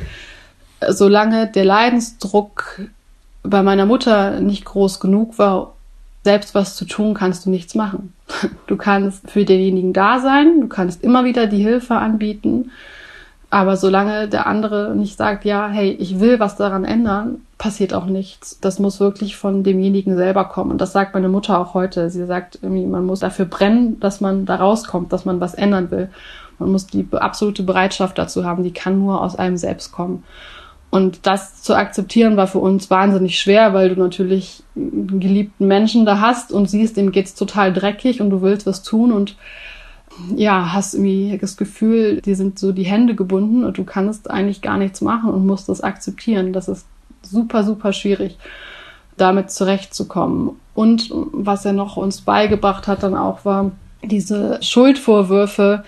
Solange 0.88 1.46
der 1.46 1.64
Leidensdruck 1.64 2.81
bei 3.43 3.62
meiner 3.62 3.87
Mutter 3.87 4.40
nicht 4.40 4.64
groß 4.64 5.00
genug 5.00 5.38
war, 5.38 5.75
selbst 6.25 6.55
was 6.55 6.76
zu 6.76 6.84
tun, 6.84 7.14
kannst 7.14 7.46
du 7.46 7.50
nichts 7.50 7.75
machen. 7.75 8.12
Du 8.66 8.76
kannst 8.76 9.28
für 9.28 9.44
denjenigen 9.44 9.93
da 9.93 10.20
sein, 10.20 10.61
du 10.61 10.69
kannst 10.69 11.02
immer 11.02 11.25
wieder 11.25 11.49
die 11.49 11.62
Hilfe 11.62 11.96
anbieten, 11.96 12.70
aber 13.50 13.76
solange 13.76 14.29
der 14.29 14.47
andere 14.47 14.94
nicht 14.94 15.19
sagt, 15.19 15.44
ja, 15.44 15.69
hey, 15.69 15.91
ich 15.91 16.20
will 16.20 16.38
was 16.38 16.56
daran 16.56 16.85
ändern, 16.85 17.41
passiert 17.58 17.93
auch 17.93 18.06
nichts. 18.06 18.61
Das 18.61 18.79
muss 18.79 19.00
wirklich 19.00 19.37
von 19.37 19.64
demjenigen 19.64 20.17
selber 20.17 20.44
kommen. 20.44 20.70
Und 20.70 20.81
das 20.81 20.93
sagt 20.93 21.14
meine 21.14 21.29
Mutter 21.29 21.58
auch 21.58 21.75
heute. 21.75 22.11
Sie 22.11 22.25
sagt, 22.26 22.61
irgendwie, 22.62 22.87
man 22.87 23.05
muss 23.05 23.20
dafür 23.20 23.47
brennen, 23.47 23.99
dass 23.99 24.20
man 24.20 24.47
da 24.47 24.55
rauskommt, 24.55 25.12
dass 25.12 25.25
man 25.25 25.41
was 25.41 25.55
ändern 25.55 25.91
will. 25.91 26.11
Man 26.61 26.70
muss 26.70 26.87
die 26.87 27.06
absolute 27.12 27.64
Bereitschaft 27.64 28.19
dazu 28.19 28.44
haben. 28.44 28.62
Die 28.62 28.73
kann 28.73 29.00
nur 29.00 29.20
aus 29.20 29.35
einem 29.35 29.56
selbst 29.56 29.91
kommen. 29.91 30.23
Und 30.91 31.26
das 31.26 31.62
zu 31.62 31.75
akzeptieren 31.75 32.37
war 32.37 32.47
für 32.47 32.58
uns 32.58 32.88
wahnsinnig 32.88 33.38
schwer, 33.38 33.75
weil 33.75 33.94
du 33.94 34.00
natürlich 34.00 34.62
einen 34.76 35.20
geliebten 35.20 35.67
Menschen 35.67 36.05
da 36.05 36.20
hast 36.20 36.52
und 36.52 36.69
siehst, 36.69 36.97
dem 36.97 37.12
geht's 37.12 37.35
total 37.35 37.73
dreckig 37.73 38.20
und 38.20 38.31
du 38.31 38.43
willst 38.43 38.67
was 38.67 38.82
tun 38.82 39.12
und 39.12 39.37
ja, 40.37 40.72
hast 40.72 40.94
irgendwie 40.94 41.38
das 41.40 41.56
Gefühl, 41.56 42.20
dir 42.20 42.37
sind 42.37 42.58
so 42.58 42.72
die 42.72 42.84
Hände 42.84 43.14
gebunden 43.14 43.64
und 43.64 43.78
du 43.78 43.84
kannst 43.84 44.31
eigentlich 44.31 44.62
gar 44.62 44.78
nichts 44.78 45.00
machen 45.00 45.31
und 45.31 45.46
musst 45.46 45.69
das 45.69 45.81
akzeptieren. 45.81 46.52
Das 46.52 46.69
ist 46.69 46.87
super, 47.22 47.64
super 47.64 47.93
schwierig, 47.93 48.38
damit 49.17 49.50
zurechtzukommen. 49.50 50.52
Und 50.75 51.11
was 51.12 51.64
er 51.64 51.72
noch 51.72 51.96
uns 51.96 52.22
beigebracht 52.22 52.87
hat 52.87 53.02
dann 53.02 53.17
auch 53.17 53.44
war, 53.44 53.72
diese 54.02 54.58
Schuldvorwürfe, 54.62 55.84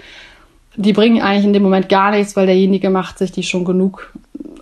die 0.77 0.93
bringen 0.93 1.23
eigentlich 1.23 1.45
in 1.45 1.53
dem 1.53 1.63
Moment 1.63 1.89
gar 1.89 2.11
nichts, 2.11 2.37
weil 2.37 2.47
derjenige 2.47 2.91
macht 2.91 3.19
sich 3.19 3.33
die 3.33 3.43
schon 3.43 3.65
genug. 3.65 4.13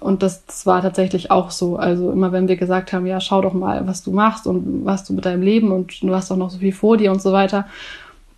Und 0.00 0.22
das, 0.22 0.46
das 0.46 0.66
war 0.66 0.82
tatsächlich 0.82 1.30
auch 1.30 1.50
so. 1.50 1.76
Also 1.76 2.10
immer 2.10 2.32
wenn 2.32 2.48
wir 2.48 2.56
gesagt 2.56 2.92
haben, 2.92 3.06
ja, 3.06 3.20
schau 3.20 3.42
doch 3.42 3.52
mal, 3.52 3.86
was 3.86 4.02
du 4.02 4.12
machst 4.12 4.46
und 4.46 4.84
was 4.84 5.04
du 5.04 5.12
mit 5.12 5.24
deinem 5.24 5.42
Leben 5.42 5.72
und 5.72 6.02
du 6.02 6.14
hast 6.14 6.30
doch 6.30 6.36
noch 6.36 6.50
so 6.50 6.58
viel 6.58 6.72
vor 6.72 6.96
dir 6.96 7.12
und 7.12 7.20
so 7.20 7.32
weiter, 7.32 7.66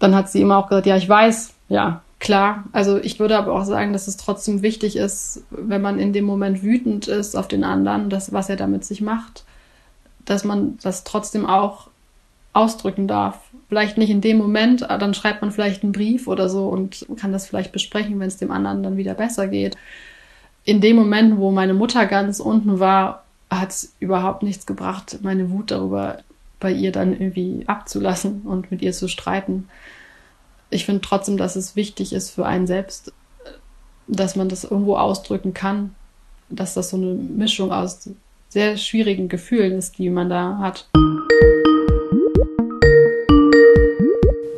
dann 0.02 0.16
hat 0.16 0.28
sie 0.28 0.40
immer 0.40 0.58
auch 0.58 0.68
gesagt, 0.68 0.86
ja, 0.86 0.96
ich 0.96 1.08
weiß, 1.08 1.54
ja, 1.68 2.02
klar. 2.18 2.64
Also 2.72 2.98
ich 2.98 3.20
würde 3.20 3.38
aber 3.38 3.52
auch 3.52 3.64
sagen, 3.64 3.92
dass 3.92 4.08
es 4.08 4.16
trotzdem 4.16 4.60
wichtig 4.60 4.96
ist, 4.96 5.44
wenn 5.50 5.80
man 5.80 6.00
in 6.00 6.12
dem 6.12 6.24
Moment 6.24 6.64
wütend 6.64 7.06
ist 7.06 7.36
auf 7.36 7.46
den 7.46 7.62
anderen, 7.62 8.10
das, 8.10 8.32
was 8.32 8.48
er 8.48 8.56
damit 8.56 8.84
sich 8.84 9.00
macht, 9.00 9.44
dass 10.24 10.42
man 10.42 10.76
das 10.82 11.04
trotzdem 11.04 11.46
auch 11.46 11.86
ausdrücken 12.52 13.06
darf. 13.06 13.38
Vielleicht 13.68 13.96
nicht 13.96 14.10
in 14.10 14.20
dem 14.20 14.38
Moment, 14.38 14.82
dann 14.82 15.14
schreibt 15.14 15.40
man 15.40 15.52
vielleicht 15.52 15.84
einen 15.84 15.92
Brief 15.92 16.26
oder 16.26 16.48
so 16.48 16.66
und 16.66 17.06
kann 17.16 17.30
das 17.30 17.46
vielleicht 17.46 17.70
besprechen, 17.70 18.18
wenn 18.18 18.26
es 18.26 18.38
dem 18.38 18.50
anderen 18.50 18.82
dann 18.82 18.96
wieder 18.96 19.14
besser 19.14 19.46
geht. 19.46 19.76
In 20.64 20.80
dem 20.80 20.96
Moment, 20.96 21.38
wo 21.38 21.52
meine 21.52 21.74
Mutter 21.74 22.06
ganz 22.06 22.40
unten 22.40 22.80
war, 22.80 23.22
hat 23.50 23.70
es 23.70 23.94
überhaupt 24.00 24.42
nichts 24.42 24.66
gebracht, 24.66 25.20
meine 25.22 25.50
Wut 25.50 25.70
darüber 25.70 26.18
bei 26.62 26.72
ihr 26.72 26.92
dann 26.92 27.12
irgendwie 27.12 27.64
abzulassen 27.66 28.42
und 28.42 28.70
mit 28.70 28.80
ihr 28.80 28.92
zu 28.92 29.08
streiten. 29.08 29.68
Ich 30.70 30.86
finde 30.86 31.02
trotzdem, 31.02 31.36
dass 31.36 31.56
es 31.56 31.76
wichtig 31.76 32.12
ist 32.12 32.30
für 32.30 32.46
einen 32.46 32.66
selbst, 32.66 33.12
dass 34.06 34.36
man 34.36 34.48
das 34.48 34.64
irgendwo 34.64 34.96
ausdrücken 34.96 35.52
kann, 35.52 35.94
dass 36.48 36.74
das 36.74 36.90
so 36.90 36.96
eine 36.96 37.14
Mischung 37.14 37.72
aus 37.72 38.08
sehr 38.48 38.76
schwierigen 38.76 39.28
Gefühlen 39.28 39.72
ist, 39.72 39.98
die 39.98 40.08
man 40.08 40.30
da 40.30 40.58
hat. 40.58 40.88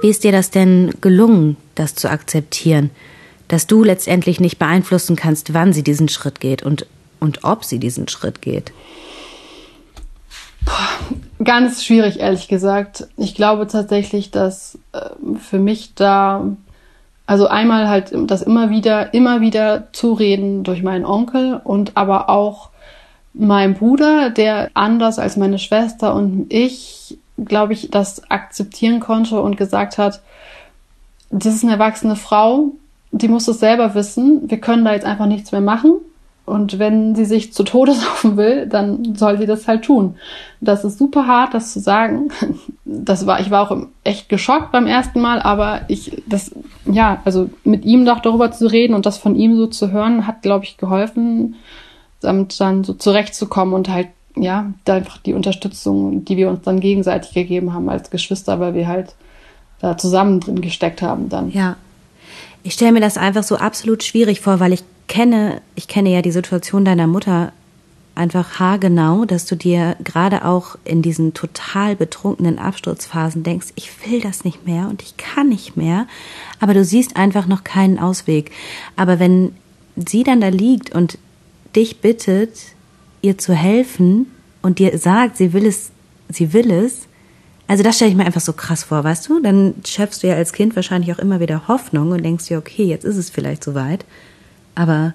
Wie 0.03 0.11
ist 0.11 0.25
dir 0.25 0.33
das 0.33 0.51
denn 0.51 0.93
gelungen, 1.01 1.57
das 1.75 1.95
zu 1.95 2.11
akzeptieren, 2.11 2.91
dass 3.49 3.67
du 3.67 3.83
letztendlich 3.83 4.41
nicht 4.41 4.59
beeinflussen 4.59 5.17
kannst, 5.17 5.55
wann 5.55 5.73
sie 5.73 5.83
diesen 5.83 6.09
Schritt 6.09 6.41
geht 6.41 6.63
und, 6.63 6.87
und 7.21 7.45
ob 7.45 7.65
sie 7.65 7.79
diesen 7.79 8.09
Schritt 8.09 8.43
geht? 8.43 8.73
Ganz 11.43 11.85
schwierig, 11.85 12.21
ehrlich 12.21 12.49
gesagt. 12.49 13.09
Ich 13.17 13.35
glaube 13.35 13.67
tatsächlich, 13.67 14.31
dass 14.31 14.79
äh, 14.93 15.11
für 15.39 15.59
mich 15.59 15.95
da, 15.95 16.47
also 17.27 17.49
einmal 17.49 17.89
halt 17.89 18.13
das 18.27 18.43
immer 18.43 18.71
wieder, 18.71 19.13
immer 19.13 19.41
wieder 19.41 19.89
zureden 19.93 20.65
durch 20.65 20.83
meinen 20.83 21.05
Onkel 21.05 21.61
und 21.63 21.97
aber 21.97 22.31
auch 22.31 22.71
mein 23.35 23.75
Bruder, 23.75 24.31
der 24.31 24.71
anders 24.75 25.19
als 25.19 25.37
meine 25.37 25.59
Schwester 25.59 26.15
und 26.15 26.47
ich, 26.51 27.19
glaube 27.45 27.73
ich, 27.73 27.91
das 27.91 28.31
akzeptieren 28.31 29.01
konnte 29.01 29.41
und 29.43 29.57
gesagt 29.57 29.99
hat, 29.99 30.21
das 31.31 31.55
ist 31.55 31.65
eine 31.65 31.73
erwachsene 31.73 32.17
Frau, 32.17 32.73
die 33.11 33.29
muss 33.29 33.49
es 33.49 33.59
selber 33.59 33.95
wissen. 33.95 34.49
Wir 34.49 34.59
können 34.61 34.85
da 34.85 34.93
jetzt 34.93 35.05
einfach 35.05 35.27
nichts 35.27 35.51
mehr 35.53 35.61
machen. 35.61 35.97
Und 36.47 36.79
wenn 36.79 37.15
sie 37.15 37.25
sich 37.25 37.53
zu 37.53 37.63
Tode 37.65 37.93
saufen 37.95 38.37
will, 38.37 38.67
dann 38.67 39.15
soll 39.15 39.39
sie 39.39 39.47
das 39.47 39.67
halt 39.67 39.85
tun. 39.85 40.17
Das 40.61 40.85
ist 40.85 40.99
super 40.99 41.27
hart, 41.27 41.55
das 41.55 41.73
zu 41.73 41.81
sagen. 41.81 42.31
das 42.85 43.27
war, 43.27 43.41
ich 43.41 43.51
war 43.51 43.71
auch 43.71 43.77
echt 44.03 44.29
geschockt 44.29 44.73
beim 44.73 44.87
ersten 44.87 45.21
Mal, 45.21 45.41
aber 45.41 45.83
ich, 45.89 46.23
das, 46.27 46.53
ja, 46.85 47.21
also 47.25 47.51
mit 47.65 47.85
ihm 47.85 48.05
doch 48.05 48.21
darüber 48.21 48.51
zu 48.51 48.67
reden 48.67 48.95
und 48.95 49.07
das 49.07 49.19
von 49.19 49.37
ihm 49.37 49.57
so 49.57 49.67
zu 49.67 49.91
hören, 49.91 50.27
hat, 50.27 50.43
glaube 50.43 50.65
ich, 50.65 50.77
geholfen, 50.77 51.57
damit 52.21 52.59
dann 52.61 52.85
so 52.85 52.93
zurechtzukommen 52.95 53.75
und 53.75 53.89
halt, 53.89 54.09
ja, 54.37 54.73
einfach 54.87 55.19
die 55.19 55.35
Unterstützung, 55.35 56.25
die 56.25 56.37
wir 56.37 56.51
uns 56.51 56.63
dann 56.63 56.81
gegenseitig 56.81 57.33
gegeben 57.33 57.73
haben 57.73 57.89
als 57.89 58.11
Geschwister, 58.11 58.59
weil 58.61 58.75
wir 58.75 58.89
halt 58.89 59.15
da 59.81 59.97
zusammen 59.97 60.41
drin 60.41 60.61
gesteckt 60.61 61.03
haben 61.03 61.29
dann. 61.29 61.51
Ja. 61.51 61.77
Ich 62.63 62.73
stelle 62.73 62.93
mir 62.93 63.01
das 63.01 63.19
einfach 63.19 63.43
so 63.43 63.57
absolut 63.57 64.03
schwierig 64.03 64.41
vor, 64.41 64.59
weil 64.59 64.73
ich 64.73 64.83
kenne, 65.09 65.61
ich 65.75 65.89
kenne 65.89 66.11
ja 66.11 66.23
die 66.23 66.31
Situation 66.31 66.85
deiner 66.85 67.07
Mutter 67.07 67.53
einfach 68.15 68.61
haargenau, 68.61 69.25
dass 69.25 69.45
du 69.47 69.57
dir 69.57 69.97
gerade 70.03 70.45
auch 70.45 70.77
in 70.85 71.03
diesen 71.03 71.35
total 71.35 71.97
betrunkenen 71.97 72.59
Absturzphasen 72.59 73.43
denkst, 73.43 73.69
ich 73.75 73.91
will 74.07 74.21
das 74.21 74.45
nicht 74.45 74.67
mehr 74.67 74.89
und 74.89 75.03
ich 75.03 75.17
kann 75.17 75.49
nicht 75.49 75.77
mehr, 75.77 76.07
aber 76.61 76.75
du 76.75 76.85
siehst 76.85 77.17
einfach 77.17 77.47
noch 77.47 77.65
keinen 77.65 77.99
Ausweg. 77.99 78.53
Aber 78.97 79.19
wenn 79.19 79.55
sie 79.97 80.23
dann 80.23 80.41
da 80.41 80.49
liegt 80.49 80.95
und 80.95 81.19
dich 81.75 82.01
bittet, 82.01 82.51
ihr 83.23 83.39
zu 83.39 83.53
helfen 83.53 84.27
und 84.63 84.79
dir 84.79 84.97
sagt, 84.99 85.37
sie 85.37 85.53
will 85.53 85.67
es, 85.67 85.91
sie 86.29 86.53
will 86.53 86.71
es, 86.71 87.09
also 87.67 87.83
das 87.83 87.97
stelle 87.97 88.11
ich 88.11 88.17
mir 88.17 88.27
einfach 88.27 88.43
so 88.43 88.53
krass 88.53 88.85
vor, 88.85 89.03
weißt 89.03 89.29
du? 89.29 89.41
Dann 89.41 89.75
schöpfst 89.87 90.23
du 90.23 90.29
ja 90.29 90.35
als 90.35 90.53
Kind 90.53 90.77
wahrscheinlich 90.77 91.13
auch 91.15 91.19
immer 91.19 91.41
wieder 91.41 91.67
Hoffnung 91.67 92.11
und 92.11 92.23
denkst 92.23 92.47
dir, 92.47 92.59
okay, 92.59 92.85
jetzt 92.85 93.05
ist 93.05 93.17
es 93.17 93.31
vielleicht 93.31 93.65
soweit. 93.65 94.05
Aber 94.75 95.15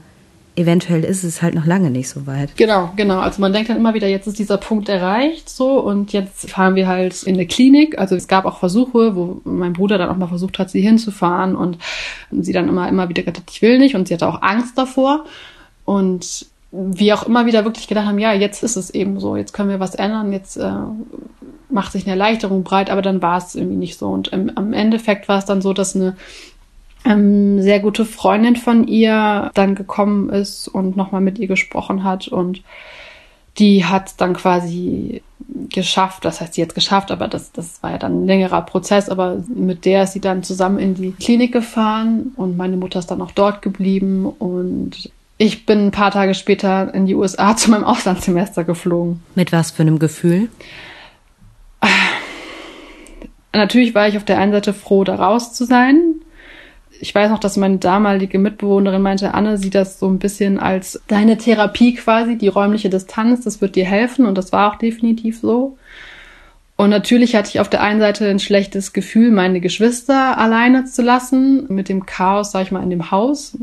eventuell 0.56 1.04
ist 1.06 1.24
es 1.24 1.42
halt 1.42 1.56
noch 1.56 1.66
lange 1.66 1.89
nicht 1.89 2.10
so 2.10 2.28
weit. 2.28 2.56
Genau, 2.58 2.92
genau. 2.96 3.20
Also 3.20 3.42
man 3.42 3.54
denkt 3.54 3.70
dann 3.70 3.78
immer 3.78 3.94
wieder, 3.94 4.08
jetzt 4.08 4.28
ist 4.28 4.39
dieser 4.39 4.58
Punkt 4.58 4.89
erreicht 4.89 5.50
so 5.50 5.80
und 5.80 6.12
jetzt 6.12 6.50
fahren 6.50 6.75
wir 6.75 6.88
halt 6.88 7.24
in 7.24 7.36
eine 7.36 7.48
Klinik. 7.48 7.98
Also 7.98 8.16
es 8.16 8.28
gab 8.28 8.46
auch 8.46 8.60
Versuche, 8.60 9.16
wo 9.16 9.42
mein 9.46 9.74
Bruder 9.74 9.98
dann 9.98 10.10
auch 10.10 10.18
mal 10.18 10.28
versucht 10.28 10.60
hat, 10.60 10.70
sie 10.70 10.82
hinzufahren 10.82 11.56
und 11.56 11.78
sie 12.32 12.51
dann 12.51 12.68
immer, 12.68 12.89
immer 12.89 13.08
wieder 13.08 13.24
gesagt, 13.24 13.50
ich 13.51 13.62
will 13.62 13.80
nicht 13.80 13.96
und 13.96 14.08
sie 14.08 14.13
hatte 14.13 14.28
auch 14.28 14.42
Angst 14.42 14.78
davor. 14.78 15.25
Und 15.86 16.46
wir 16.72 17.16
auch 17.16 17.24
immer 17.24 17.46
wieder 17.46 17.63
wirklich 17.66 17.88
gedacht 17.88 18.06
haben, 18.06 18.20
ja, 18.20 18.34
jetzt 18.34 18.62
ist 18.62 18.75
es 18.75 18.92
eben 18.92 19.20
so, 19.20 19.36
jetzt 19.36 19.54
können 19.54 19.70
wir 19.70 19.80
was 19.80 19.96
ändern, 19.96 20.32
jetzt 20.32 20.58
äh, 20.58 20.72
macht 21.70 21.94
sich 21.94 22.04
eine 22.04 22.12
Erleichterung 22.12 22.63
breit, 22.63 22.89
aber 22.92 23.01
dann 23.01 23.22
war 23.22 23.38
es 23.38 23.56
irgendwie 23.56 23.78
nicht 23.78 23.98
so. 23.98 24.10
Und 24.10 24.28
im, 24.28 24.51
am 24.56 24.74
Endeffekt 24.74 25.28
war 25.28 25.39
es 25.39 25.46
dann 25.46 25.62
so, 25.62 25.74
dass 25.74 25.96
eine 25.96 26.16
ähm, 27.06 27.62
sehr 27.62 27.79
gute 27.79 28.06
Freundin 28.06 28.56
von 28.56 28.88
ihr 28.88 29.51
dann 29.53 29.75
gekommen 29.75 30.29
ist 30.29 30.68
und 30.68 30.98
nochmal 30.98 31.22
mit 31.22 31.39
ihr 31.39 31.48
gesprochen 31.48 32.03
hat 32.03 32.27
und 32.27 32.63
die 33.58 33.86
hat 33.86 34.20
dann 34.22 34.34
quasi 34.34 35.22
geschafft, 35.70 36.25
das 36.25 36.41
heißt, 36.41 36.53
sie 36.53 36.62
hat 36.62 36.70
es 36.70 36.75
geschafft, 36.75 37.12
aber 37.12 37.27
das, 37.27 37.51
das 37.51 37.82
war 37.84 37.91
ja 37.91 37.98
dann 37.98 38.24
ein 38.24 38.27
längerer 38.27 38.62
Prozess, 38.62 39.10
aber 39.10 39.44
mit 39.48 39.86
der 39.86 40.03
ist 40.03 40.13
sie 40.13 40.22
dann 40.22 40.44
zusammen 40.44 40.79
in 40.79 40.96
die 40.96 41.12
Klinik 41.12 41.51
gefahren 41.51 42.32
und 42.36 42.58
meine 42.58 42.77
Mutter 42.77 43.00
ist 43.00 43.12
dann 43.12 43.22
auch 43.22 43.32
dort 43.32 43.62
geblieben 43.62 44.25
und 44.25 45.12
ich 45.38 45.65
bin 45.65 45.88
ein 45.88 45.91
paar 45.91 46.12
Tage 46.12 46.34
später 46.34 46.94
in 46.94 47.06
die 47.06 47.15
USA 47.15 47.56
zu 47.58 47.72
meinem 47.72 47.84
Auslandssemester 47.84 48.63
geflogen. 48.63 49.22
Mit 49.36 49.51
was 49.51 49.72
für 49.72 49.82
einem 49.82 50.00
Gefühl? 50.00 50.50
Natürlich 53.51 53.96
war 53.96 54.08
ich 54.08 54.15
auf 54.15 54.25
der 54.25 54.38
einen 54.38 54.51
Seite 54.51 54.74
froh, 54.74 55.03
da 55.03 55.15
raus 55.15 55.53
zu 55.53 55.65
sein, 55.65 56.18
ich 57.00 57.15
weiß 57.15 57.32
noch, 57.32 57.39
dass 57.39 57.58
meine 57.58 57.77
damalige 57.77 58.39
Mitbewohnerin 58.39 59.01
meinte, 59.01 59.34
Anne 59.34 59.58
sieht 59.58 59.75
das 59.75 60.00
so 60.00 60.08
ein 60.08 60.20
bisschen 60.20 60.60
als 60.60 61.01
deine 61.08 61.38
Therapie 61.38 61.96
quasi, 61.96 62.38
die 62.38 62.48
räumliche 62.48 62.89
Distanz, 62.89 63.44
das 63.44 63.62
wird 63.62 63.75
dir 63.75 63.86
helfen 63.86 64.25
und 64.25 64.38
das 64.38 64.51
war 64.51 64.72
auch 64.72 64.77
definitiv 64.77 65.39
so. 65.39 65.77
Und 66.75 66.89
natürlich 66.89 67.36
hatte 67.36 67.50
ich 67.50 67.60
auf 67.60 67.70
der 67.70 67.82
einen 67.82 68.00
Seite 68.00 68.29
ein 68.29 68.39
schlechtes 68.39 68.94
Gefühl, 68.94 69.32
meine 69.32 69.60
Geschwister 69.60 70.38
alleine 70.38 70.86
zu 70.86 71.01
lassen, 71.01 71.65
mit 71.68 71.89
dem 71.89 72.06
Chaos, 72.06 72.51
sag 72.51 72.63
ich 72.63 72.72
mal, 72.72 72.84
in 72.84 72.89
dem 72.89 73.12
Haus. 73.12 73.58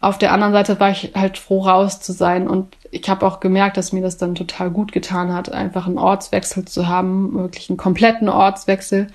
Auf 0.00 0.16
der 0.16 0.32
anderen 0.32 0.52
Seite 0.52 0.78
war 0.78 0.90
ich 0.90 1.12
halt 1.16 1.38
froh, 1.38 1.62
raus 1.62 2.00
zu 2.00 2.12
sein. 2.12 2.46
Und 2.46 2.76
ich 2.92 3.08
habe 3.08 3.26
auch 3.26 3.40
gemerkt, 3.40 3.76
dass 3.76 3.92
mir 3.92 4.02
das 4.02 4.16
dann 4.16 4.36
total 4.36 4.70
gut 4.70 4.92
getan 4.92 5.32
hat, 5.32 5.50
einfach 5.50 5.88
einen 5.88 5.98
Ortswechsel 5.98 6.66
zu 6.66 6.86
haben, 6.86 7.34
wirklich 7.34 7.68
einen 7.68 7.78
kompletten 7.78 8.28
Ortswechsel. 8.28 9.08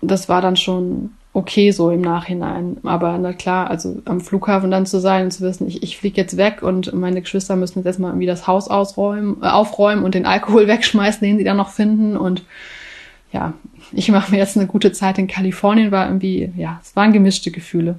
Das 0.00 0.28
war 0.28 0.40
dann 0.40 0.56
schon 0.56 1.10
okay 1.36 1.70
so 1.70 1.90
im 1.90 2.00
Nachhinein. 2.00 2.78
Aber 2.82 3.18
na 3.18 3.34
klar, 3.34 3.68
also 3.68 4.00
am 4.06 4.22
Flughafen 4.22 4.70
dann 4.70 4.86
zu 4.86 5.00
sein 5.00 5.26
und 5.26 5.32
zu 5.32 5.42
wissen, 5.42 5.68
ich, 5.68 5.82
ich 5.82 5.98
fliege 5.98 6.18
jetzt 6.18 6.38
weg 6.38 6.62
und 6.62 6.94
meine 6.94 7.20
Geschwister 7.20 7.56
müssen 7.56 7.80
jetzt 7.80 7.86
erstmal 7.86 8.12
irgendwie 8.12 8.26
das 8.26 8.46
Haus 8.46 8.68
ausräumen, 8.68 9.36
äh, 9.42 9.46
aufräumen 9.46 10.02
und 10.02 10.14
den 10.14 10.24
Alkohol 10.24 10.66
wegschmeißen, 10.66 11.20
den 11.20 11.36
sie 11.36 11.44
dann 11.44 11.58
noch 11.58 11.68
finden. 11.68 12.16
Und 12.16 12.42
ja, 13.32 13.52
ich 13.92 14.10
mache 14.10 14.30
mir 14.30 14.38
jetzt 14.38 14.56
eine 14.56 14.66
gute 14.66 14.92
Zeit 14.92 15.18
in 15.18 15.26
Kalifornien, 15.26 15.92
war 15.92 16.06
irgendwie, 16.06 16.52
ja, 16.56 16.80
es 16.82 16.96
waren 16.96 17.12
gemischte 17.12 17.50
Gefühle. 17.50 17.96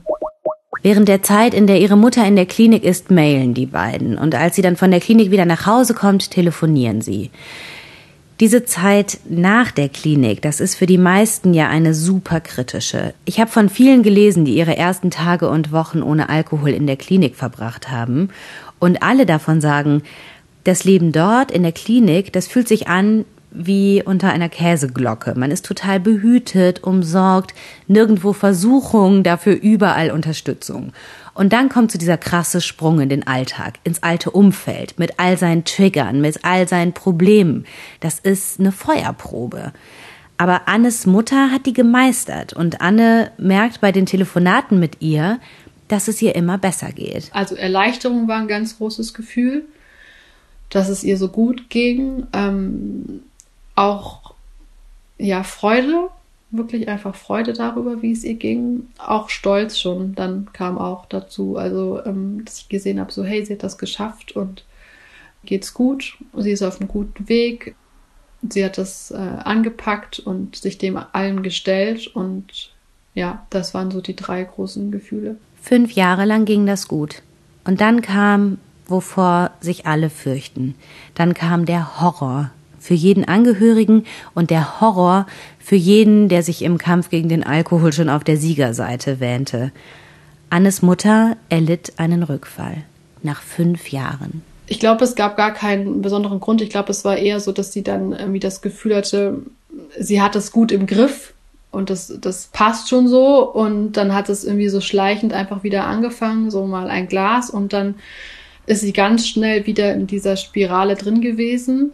Während 0.81 1.07
der 1.07 1.21
Zeit, 1.21 1.53
in 1.53 1.67
der 1.67 1.79
ihre 1.79 1.97
Mutter 1.97 2.25
in 2.25 2.35
der 2.35 2.45
Klinik 2.47 2.83
ist, 2.83 3.11
mailen 3.11 3.53
die 3.53 3.65
beiden. 3.67 4.17
Und 4.17 4.33
als 4.33 4.55
sie 4.55 4.61
dann 4.63 4.77
von 4.77 4.89
der 4.89 4.99
Klinik 4.99 5.29
wieder 5.29 5.45
nach 5.45 5.67
Hause 5.67 5.93
kommt, 5.93 6.31
telefonieren 6.31 7.01
sie. 7.01 7.29
Diese 8.39 8.65
Zeit 8.65 9.17
nach 9.27 9.71
der 9.71 9.89
Klinik, 9.89 10.43
das 10.43 10.59
ist 10.59 10.75
für 10.75 10.85
die 10.85 10.99
meisten 10.99 11.55
ja 11.55 11.69
eine 11.69 11.95
super 11.95 12.39
kritische. 12.39 13.15
Ich 13.25 13.39
habe 13.39 13.49
von 13.49 13.67
vielen 13.67 14.03
gelesen, 14.03 14.45
die 14.45 14.55
ihre 14.55 14.77
ersten 14.77 15.09
Tage 15.09 15.49
und 15.49 15.71
Wochen 15.71 16.03
ohne 16.03 16.29
Alkohol 16.29 16.69
in 16.69 16.85
der 16.85 16.97
Klinik 16.97 17.35
verbracht 17.35 17.89
haben. 17.89 18.29
Und 18.77 19.01
alle 19.01 19.25
davon 19.25 19.59
sagen, 19.59 20.03
das 20.65 20.83
Leben 20.83 21.11
dort 21.11 21.49
in 21.49 21.63
der 21.63 21.71
Klinik, 21.71 22.31
das 22.31 22.45
fühlt 22.45 22.67
sich 22.67 22.87
an 22.87 23.25
wie 23.49 24.03
unter 24.03 24.29
einer 24.29 24.49
Käseglocke. 24.49 25.33
Man 25.35 25.49
ist 25.49 25.65
total 25.65 25.99
behütet, 25.99 26.83
umsorgt, 26.83 27.55
nirgendwo 27.87 28.33
Versuchung, 28.33 29.23
dafür 29.23 29.53
überall 29.59 30.11
Unterstützung. 30.11 30.93
Und 31.37 31.53
dann 31.53 31.69
kommt 31.69 31.91
so 31.91 31.99
dieser 31.99 32.17
krasse 32.17 32.61
Sprung 32.61 32.99
in 32.99 33.09
den 33.09 33.27
Alltag, 33.27 33.75
ins 33.83 34.01
alte 34.01 34.31
Umfeld, 34.31 34.97
mit 34.97 35.19
all 35.19 35.37
seinen 35.37 35.65
Triggern, 35.65 36.19
mit 36.19 36.43
all 36.43 36.67
seinen 36.67 36.93
Problemen. 36.93 37.67
Das 37.99 38.17
ist 38.17 38.59
eine 38.59 38.71
Feuerprobe. 38.71 39.71
Aber 40.39 40.67
Annes 40.67 41.05
Mutter 41.05 41.51
hat 41.51 41.67
die 41.67 41.73
gemeistert 41.73 42.53
und 42.53 42.81
Anne 42.81 43.31
merkt 43.37 43.81
bei 43.81 43.91
den 43.91 44.07
Telefonaten 44.07 44.79
mit 44.79 44.99
ihr, 44.99 45.39
dass 45.87 46.07
es 46.07 46.23
ihr 46.23 46.33
immer 46.33 46.57
besser 46.57 46.91
geht. 46.91 47.29
Also 47.33 47.55
Erleichterung 47.55 48.27
war 48.27 48.39
ein 48.39 48.47
ganz 48.47 48.77
großes 48.77 49.13
Gefühl, 49.13 49.63
dass 50.71 50.89
es 50.89 51.03
ihr 51.03 51.17
so 51.17 51.27
gut 51.27 51.69
ging. 51.69 52.25
Ähm, 52.33 53.21
auch 53.75 54.33
ja 55.19 55.43
Freude, 55.43 56.09
wirklich 56.51 56.87
einfach 56.87 57.15
Freude 57.15 57.53
darüber, 57.53 58.01
wie 58.01 58.11
es 58.11 58.23
ihr 58.23 58.35
ging. 58.35 58.87
Auch 58.97 59.29
Stolz 59.29 59.79
schon, 59.79 60.15
dann 60.15 60.49
kam 60.53 60.77
auch 60.77 61.05
dazu. 61.05 61.57
Also, 61.57 62.03
ähm, 62.05 62.43
dass 62.45 62.59
ich 62.59 62.69
gesehen 62.69 62.99
habe, 62.99 63.11
so, 63.11 63.23
hey, 63.23 63.45
sie 63.45 63.53
hat 63.53 63.63
das 63.63 63.77
geschafft 63.77 64.33
und 64.33 64.63
geht's 65.43 65.73
gut. 65.73 66.17
Sie 66.37 66.51
ist 66.51 66.63
auf 66.63 66.79
einem 66.79 66.87
guten 66.87 67.27
Weg. 67.27 67.75
Sie 68.49 68.63
hat 68.63 68.77
das 68.77 69.11
äh, 69.11 69.15
angepackt 69.15 70.19
und 70.19 70.55
sich 70.55 70.77
dem 70.77 70.97
allen 71.11 71.43
gestellt. 71.43 72.07
Und 72.07 72.71
ja, 73.13 73.45
das 73.49 73.73
waren 73.73 73.91
so 73.91 73.99
die 73.99 74.15
drei 74.15 74.43
großen 74.43 74.91
Gefühle. 74.91 75.37
Fünf 75.61 75.91
Jahre 75.93 76.25
lang 76.25 76.45
ging 76.45 76.65
das 76.65 76.87
gut. 76.87 77.23
Und 77.65 77.81
dann 77.81 78.01
kam, 78.01 78.59
wovor 78.85 79.51
sich 79.59 79.85
alle 79.85 80.09
fürchten. 80.09 80.75
Dann 81.15 81.33
kam 81.33 81.65
der 81.65 81.99
Horror 81.99 82.51
für 82.79 82.93
jeden 82.93 83.25
Angehörigen 83.25 84.05
und 84.33 84.49
der 84.49 84.81
Horror 84.81 85.25
für 85.59 85.75
jeden, 85.75 86.29
der 86.29 86.43
sich 86.43 86.61
im 86.61 86.77
Kampf 86.77 87.09
gegen 87.09 87.29
den 87.29 87.43
Alkohol 87.43 87.91
schon 87.91 88.09
auf 88.09 88.23
der 88.23 88.37
Siegerseite 88.37 89.19
wähnte. 89.19 89.71
Annes 90.49 90.81
Mutter 90.81 91.35
erlitt 91.49 91.93
einen 91.97 92.23
Rückfall 92.23 92.83
nach 93.23 93.41
fünf 93.41 93.91
Jahren. 93.91 94.41
Ich 94.67 94.79
glaube, 94.79 95.03
es 95.03 95.15
gab 95.15 95.37
gar 95.37 95.53
keinen 95.53 96.01
besonderen 96.01 96.39
Grund. 96.39 96.61
Ich 96.61 96.69
glaube, 96.69 96.91
es 96.91 97.03
war 97.05 97.17
eher 97.17 97.39
so, 97.39 97.51
dass 97.51 97.73
sie 97.73 97.83
dann 97.83 98.13
irgendwie 98.13 98.39
das 98.39 98.61
Gefühl 98.61 98.95
hatte, 98.95 99.41
sie 99.99 100.21
hat 100.21 100.35
es 100.35 100.51
gut 100.51 100.71
im 100.71 100.87
Griff 100.87 101.33
und 101.71 101.89
das, 101.89 102.13
das 102.21 102.47
passt 102.51 102.89
schon 102.89 103.07
so. 103.07 103.49
Und 103.49 103.93
dann 103.93 104.13
hat 104.13 104.29
es 104.29 104.43
irgendwie 104.43 104.69
so 104.69 104.81
schleichend 104.81 105.33
einfach 105.33 105.63
wieder 105.63 105.85
angefangen, 105.85 106.51
so 106.51 106.65
mal 106.65 106.89
ein 106.89 107.07
Glas 107.07 107.49
und 107.49 107.73
dann 107.73 107.95
ist 108.65 108.81
sie 108.81 108.93
ganz 108.93 109.27
schnell 109.27 109.65
wieder 109.65 109.93
in 109.93 110.07
dieser 110.07 110.35
Spirale 110.35 110.95
drin 110.95 111.21
gewesen 111.21 111.91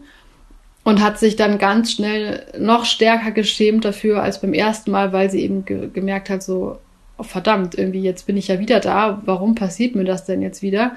und 0.83 1.01
hat 1.01 1.17
sich 1.17 1.35
dann 1.35 1.57
ganz 1.57 1.93
schnell 1.93 2.45
noch 2.57 2.85
stärker 2.85 3.31
geschämt 3.31 3.85
dafür 3.85 4.21
als 4.21 4.41
beim 4.41 4.53
ersten 4.53 4.91
Mal, 4.91 5.13
weil 5.13 5.29
sie 5.29 5.41
eben 5.41 5.65
ge 5.65 5.89
gemerkt 5.91 6.29
hat, 6.29 6.43
so, 6.43 6.79
oh, 7.17 7.23
verdammt, 7.23 7.75
irgendwie 7.75 8.01
jetzt 8.01 8.27
bin 8.27 8.37
ich 8.37 8.49
ja 8.49 8.59
wieder 8.59 8.79
da, 8.79 9.21
warum 9.25 9.55
passiert 9.55 9.95
mir 9.95 10.03
das 10.03 10.25
denn 10.25 10.41
jetzt 10.41 10.61
wieder? 10.61 10.93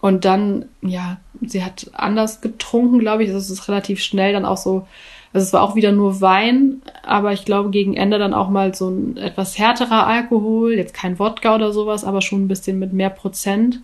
Und 0.00 0.24
dann, 0.24 0.66
ja, 0.80 1.18
sie 1.40 1.64
hat 1.64 1.90
anders 1.92 2.40
getrunken, 2.40 2.98
glaube 2.98 3.24
ich, 3.24 3.30
das 3.30 3.50
ist 3.50 3.68
relativ 3.68 4.00
schnell 4.00 4.32
dann 4.32 4.44
auch 4.44 4.56
so, 4.56 4.86
also 5.32 5.44
es 5.44 5.52
war 5.52 5.62
auch 5.62 5.74
wieder 5.74 5.92
nur 5.92 6.20
Wein, 6.20 6.82
aber 7.02 7.32
ich 7.32 7.44
glaube 7.44 7.70
gegen 7.70 7.96
Ende 7.96 8.18
dann 8.18 8.32
auch 8.32 8.48
mal 8.48 8.74
so 8.74 8.88
ein 8.88 9.16
etwas 9.16 9.58
härterer 9.58 10.06
Alkohol, 10.06 10.74
jetzt 10.74 10.94
kein 10.94 11.18
Wodka 11.18 11.54
oder 11.54 11.72
sowas, 11.72 12.04
aber 12.04 12.22
schon 12.22 12.44
ein 12.44 12.48
bisschen 12.48 12.78
mit 12.78 12.92
mehr 12.92 13.10
Prozent. 13.10 13.80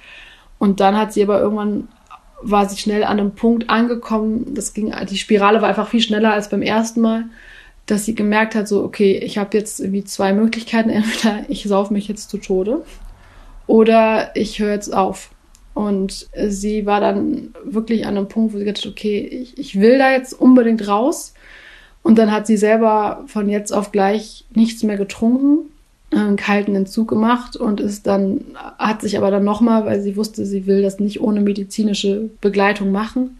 Und 0.58 0.80
dann 0.80 0.96
hat 0.96 1.12
sie 1.12 1.22
aber 1.22 1.40
irgendwann 1.40 1.88
war 2.44 2.68
sie 2.68 2.76
schnell 2.76 3.04
an 3.04 3.18
einem 3.18 3.32
Punkt 3.32 3.70
angekommen. 3.70 4.54
Das 4.54 4.74
ging, 4.74 4.94
die 5.08 5.18
Spirale 5.18 5.62
war 5.62 5.68
einfach 5.68 5.88
viel 5.88 6.00
schneller 6.00 6.32
als 6.32 6.50
beim 6.50 6.62
ersten 6.62 7.00
Mal, 7.00 7.24
dass 7.86 8.04
sie 8.04 8.14
gemerkt 8.14 8.54
hat, 8.54 8.68
so, 8.68 8.84
okay, 8.84 9.18
ich 9.18 9.38
habe 9.38 9.56
jetzt 9.56 9.80
irgendwie 9.80 10.04
zwei 10.04 10.32
Möglichkeiten. 10.32 10.90
Entweder 10.90 11.44
ich 11.48 11.64
sauf 11.64 11.90
mich 11.90 12.08
jetzt 12.08 12.30
zu 12.30 12.38
Tode 12.38 12.84
oder 13.66 14.30
ich 14.36 14.58
höre 14.58 14.72
jetzt 14.72 14.94
auf. 14.94 15.30
Und 15.72 16.28
sie 16.46 16.86
war 16.86 17.00
dann 17.00 17.52
wirklich 17.64 18.06
an 18.06 18.16
einem 18.16 18.28
Punkt, 18.28 18.54
wo 18.54 18.58
sie 18.58 18.64
gesagt 18.64 18.84
hat, 18.84 18.92
okay, 18.92 19.18
ich, 19.18 19.58
ich 19.58 19.80
will 19.80 19.98
da 19.98 20.12
jetzt 20.12 20.32
unbedingt 20.32 20.86
raus. 20.86 21.34
Und 22.02 22.18
dann 22.18 22.30
hat 22.30 22.46
sie 22.46 22.58
selber 22.58 23.24
von 23.26 23.48
jetzt 23.48 23.72
auf 23.72 23.90
gleich 23.90 24.44
nichts 24.54 24.82
mehr 24.82 24.98
getrunken, 24.98 25.70
einen 26.14 26.36
kalten 26.36 26.74
Entzug 26.74 27.08
gemacht 27.08 27.56
und 27.56 27.80
ist 27.80 28.06
dann, 28.06 28.40
hat 28.78 29.00
sich 29.00 29.18
aber 29.18 29.30
dann 29.30 29.44
nochmal, 29.44 29.84
weil 29.84 30.00
sie 30.00 30.16
wusste, 30.16 30.46
sie 30.46 30.66
will 30.66 30.82
das 30.82 31.00
nicht 31.00 31.20
ohne 31.20 31.40
medizinische 31.40 32.30
Begleitung 32.40 32.92
machen, 32.92 33.38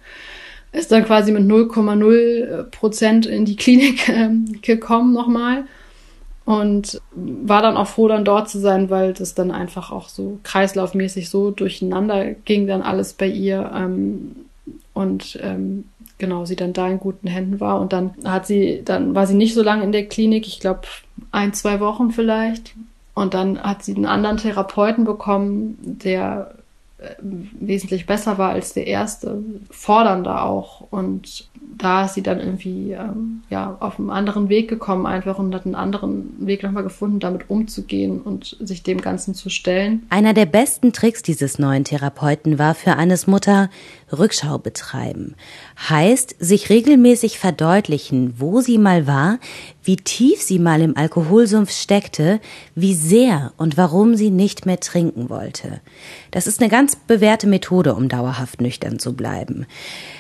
ist 0.73 0.91
dann 0.93 1.05
quasi 1.05 1.33
mit 1.33 1.45
0,0 1.45 2.65
Prozent 2.65 3.27
in 3.27 3.45
die 3.45 3.57
Klinik 3.57 4.09
äh, 4.09 4.31
gekommen 4.63 5.13
nochmal 5.13 5.65
und 6.45 7.01
war 7.15 7.63
dann 7.63 7.77
auch 7.77 7.87
froh, 7.87 8.09
dann 8.09 8.25
dort 8.25 8.51
zu 8.51 8.59
sein, 8.59 8.91
weil 8.91 9.15
das 9.15 9.35
dann 9.35 9.51
einfach 9.51 9.91
auch 9.91 10.09
so 10.09 10.39
kreislaufmäßig 10.43 11.31
so 11.31 11.51
durcheinander 11.51 12.35
ging 12.45 12.67
dann 12.67 12.83
alles 12.83 13.15
bei 13.15 13.27
ihr 13.27 13.71
ähm, 13.75 14.37
und 14.93 15.39
ähm, 15.43 15.85
genau 16.19 16.45
sie 16.45 16.57
dann 16.57 16.73
da 16.73 16.89
in 16.89 16.99
guten 16.99 17.29
Händen 17.29 17.61
war. 17.61 17.81
Und 17.81 17.93
dann 17.93 18.15
hat 18.25 18.47
sie 18.47 18.83
dann 18.85 19.15
war 19.15 19.27
sie 19.27 19.35
nicht 19.35 19.55
so 19.55 19.63
lange 19.63 19.85
in 19.85 19.93
der 19.93 20.07
Klinik, 20.07 20.47
ich 20.47 20.61
glaube 20.61 20.83
ein 21.33 21.53
zwei 21.53 21.81
Wochen 21.81 22.11
vielleicht. 22.11 22.75
Und 23.15 23.35
dann 23.35 23.61
hat 23.61 23.85
sie 23.85 23.95
einen 23.95 24.07
anderen 24.07 24.39
Therapeuten 24.39 25.05
bekommen, 25.05 25.79
der 25.81 26.55
wesentlich 27.23 28.07
besser 28.07 28.39
war 28.39 28.51
als 28.51 28.75
der 28.75 28.87
erste, 28.87 29.43
fordernder 29.71 30.45
auch. 30.45 30.83
Und 30.91 31.49
da 31.77 32.05
ist 32.05 32.15
sie 32.15 32.23
dann 32.23 32.41
irgendwie 32.41 32.93
ähm, 32.93 33.43
ja 33.51 33.77
auf 33.81 33.99
einen 33.99 34.11
anderen 34.11 34.49
Weg 34.49 34.69
gekommen 34.69 35.07
einfach 35.07 35.39
und 35.39 35.55
hat 35.55 35.67
einen 35.67 35.75
anderen 35.75 36.47
Weg 36.47 36.63
nochmal 36.63 36.83
gefunden, 36.83 37.21
damit 37.21 37.51
umzugehen 37.51 38.21
und 38.21 38.57
sich 38.61 38.83
dem 38.83 39.01
Ganzen 39.01 39.35
zu 39.35 39.51
stellen. 39.51 40.07
Einer 40.11 40.35
der 40.35 40.47
besten 40.47 40.93
Tricks 40.93 41.23
dieses 41.23 41.59
neuen 41.59 41.85
Therapeuten 41.85 42.59
war 42.59 42.75
für 42.75 42.93
Annes 42.93 43.27
Mutter 43.27 43.71
Rückschau 44.13 44.59
betreiben. 44.59 45.35
Heißt, 45.89 46.37
sich 46.39 46.71
regelmäßig 46.71 47.39
verdeutlichen, 47.39 48.35
wo 48.39 48.61
sie 48.61 48.79
mal 48.79 49.07
war, 49.07 49.39
wie 49.83 49.97
tief 49.97 50.41
sie 50.43 50.59
mal 50.59 50.81
im 50.81 50.97
Alkoholsumpf 50.97 51.71
steckte, 51.71 52.41
wie 52.75 52.95
sehr 52.95 53.53
und 53.57 53.77
warum 53.77 54.15
sie 54.15 54.31
nicht 54.31 54.67
mehr 54.67 54.81
trinken 54.81 55.29
wollte. 55.29 55.81
Das 56.31 56.47
ist 56.47 56.61
eine 56.61 56.71
ganz 56.71 56.94
bewährte 56.97 57.47
Methode, 57.47 57.95
um 57.95 58.09
dauerhaft 58.09 58.61
nüchtern 58.61 58.99
zu 58.99 59.15
bleiben. 59.15 59.67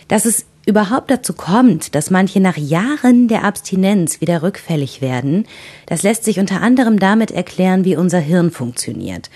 Dass 0.08 0.24
es 0.24 0.46
überhaupt 0.66 1.10
dazu 1.10 1.34
kommt, 1.34 1.94
dass 1.94 2.10
manche 2.10 2.40
nach 2.40 2.56
Jahren 2.56 3.28
der 3.28 3.44
Abstinenz 3.44 4.20
wieder 4.20 4.42
rückfällig 4.42 5.00
werden, 5.00 5.46
das 5.86 6.02
lässt 6.02 6.24
sich 6.24 6.40
unter 6.40 6.62
anderem 6.62 6.98
damit 6.98 7.30
erklären, 7.30 7.84
wie 7.84 7.96
unser 7.96 8.18
Hirn 8.18 8.50
funktioniert. 8.50 9.30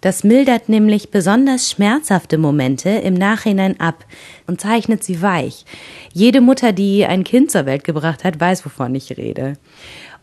Das 0.00 0.24
mildert 0.24 0.70
nämlich 0.70 1.10
besonders 1.10 1.70
schmerzhafte 1.70 2.38
Momente 2.38 2.88
im 2.88 3.12
Nachhinein 3.12 3.78
ab 3.80 4.06
und 4.46 4.60
zeichnet 4.60 5.04
sie 5.04 5.20
weich. 5.20 5.66
Jede 6.14 6.40
Mutter, 6.40 6.72
die 6.72 7.04
ein 7.04 7.22
Kind 7.22 7.50
zur 7.50 7.66
Welt 7.66 7.84
gebracht 7.84 8.24
hat, 8.24 8.40
weiß, 8.40 8.64
wovon 8.64 8.94
ich 8.94 9.16
rede. 9.18 9.58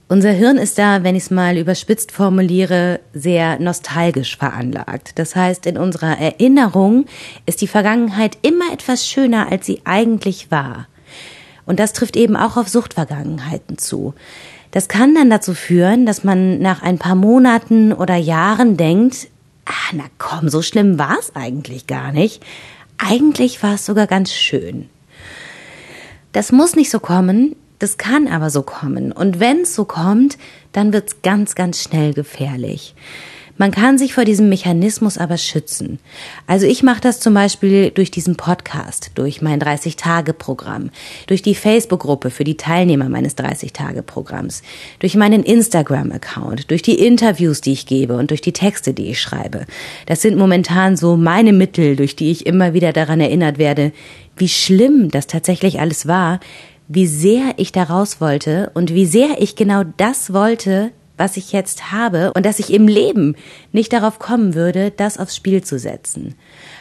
Unser 0.09 0.31
Hirn 0.31 0.57
ist 0.57 0.77
da, 0.77 1.03
wenn 1.03 1.17
ich 1.17 1.23
es 1.23 1.31
mal 1.31 1.57
überspitzt 1.57 2.13
formuliere, 2.13 3.01
sehr 3.13 3.59
nostalgisch 3.59 4.37
veranlagt. 4.37 5.19
Das 5.19 5.35
heißt, 5.35 5.65
in 5.65 5.77
unserer 5.77 6.17
Erinnerung 6.17 7.07
ist 7.45 7.59
die 7.59 7.67
Vergangenheit 7.67 8.37
immer 8.41 8.71
etwas 8.71 9.05
schöner, 9.05 9.51
als 9.51 9.65
sie 9.65 9.81
eigentlich 9.83 10.49
war. 10.49 10.87
Und 11.65 11.81
das 11.81 11.91
trifft 11.91 12.15
eben 12.15 12.37
auch 12.37 12.55
auf 12.55 12.69
Suchtvergangenheiten 12.69 13.77
zu. 13.77 14.13
Das 14.71 14.87
kann 14.87 15.13
dann 15.13 15.29
dazu 15.29 15.53
führen, 15.53 16.05
dass 16.05 16.23
man 16.23 16.59
nach 16.59 16.81
ein 16.81 16.99
paar 16.99 17.15
Monaten 17.15 17.91
oder 17.91 18.15
Jahren 18.15 18.77
denkt, 18.77 19.27
ah, 19.65 19.93
na 19.93 20.05
komm, 20.19 20.47
so 20.47 20.61
schlimm 20.61 20.97
war 20.97 21.17
es 21.19 21.35
eigentlich 21.35 21.85
gar 21.85 22.13
nicht. 22.13 22.41
Eigentlich 22.97 23.61
war 23.61 23.73
es 23.73 23.85
sogar 23.85 24.07
ganz 24.07 24.31
schön. 24.31 24.89
Das 26.31 26.53
muss 26.53 26.77
nicht 26.77 26.91
so 26.91 27.01
kommen, 27.01 27.57
das 27.79 27.98
kann 27.98 28.27
aber 28.27 28.50
so 28.50 28.61
kommen. 28.63 29.11
Und 29.11 29.40
wenn 29.40 29.61
es 29.61 29.75
so 29.75 29.85
kommt, 29.85 30.37
dann 30.72 30.94
wird 30.94 31.09
es 31.09 31.22
ganz, 31.22 31.55
ganz 31.55 31.81
schnell 31.81 32.13
gefährlich. 32.13 32.96
Man 33.59 33.72
kann 33.72 33.98
sich 33.98 34.13
vor 34.13 34.24
diesem 34.24 34.50
Mechanismus 34.50 35.18
aber 35.18 35.37
schützen. 35.37 35.98
Also 36.46 36.68
ich 36.68 36.83
mache 36.83 37.01
das 37.01 37.20
zum 37.20 37.33
Beispiel 37.33 37.90
durch 37.90 38.11
diesen 38.11 38.35
Podcast, 38.35 39.11
durch 39.16 39.42
mein 39.42 39.59
30-Tage-Programm, 39.59 40.92
durch 41.25 41.42
die 41.42 41.55
Facebook-Gruppe 41.55 42.29
für 42.29 42.44
die 42.44 42.55
Teilnehmer 42.57 43.09
meines 43.09 43.35
30-Tage-Programms, 43.35 44.61
durch 45.00 45.16
meinen 45.16 45.42
Instagram-Account, 45.42 46.70
durch 46.70 46.83
die 46.83 47.00
Interviews, 47.03 47.61
die 47.61 47.74
ich 47.74 47.87
gebe 47.87 48.16
und 48.16 48.29
durch 48.29 48.42
die 48.42 48.53
Texte, 48.53 48.94
die 48.94 49.09
ich 49.09 49.20
schreibe. 49.20 49.66
Das 50.05 50.22
sind 50.22 50.37
momentan 50.37 50.96
so 50.96 51.18
meine 51.18 51.51
Mittel, 51.51 51.96
durch 51.96 52.16
die 52.16 52.29
ich 52.29 52.46
immer 52.46 52.75
wieder 52.75 52.94
daran 52.94 53.20
erinnert 53.20 53.57
werde, 53.57 53.92
wie 54.35 54.50
schlimm 54.50 55.09
das 55.09 55.25
tatsächlich 55.25 55.79
alles 55.79 56.07
war, 56.07 56.40
wie 56.87 57.07
sehr 57.07 57.53
ich 57.57 57.71
daraus 57.71 58.21
wollte 58.21 58.71
und 58.73 58.93
wie 58.93 59.05
sehr 59.05 59.41
ich 59.41 59.55
genau 59.55 59.83
das 59.97 60.33
wollte, 60.33 60.91
was 61.17 61.35
ich 61.35 61.51
jetzt 61.51 61.91
habe 61.91 62.31
und 62.33 62.45
dass 62.45 62.59
ich 62.59 62.71
im 62.71 62.87
Leben 62.87 63.35
nicht 63.71 63.91
darauf 63.91 64.19
kommen 64.19 64.53
würde, 64.53 64.91
das 64.91 65.17
aufs 65.17 65.35
Spiel 65.35 65.63
zu 65.63 65.79
setzen. 65.79 66.35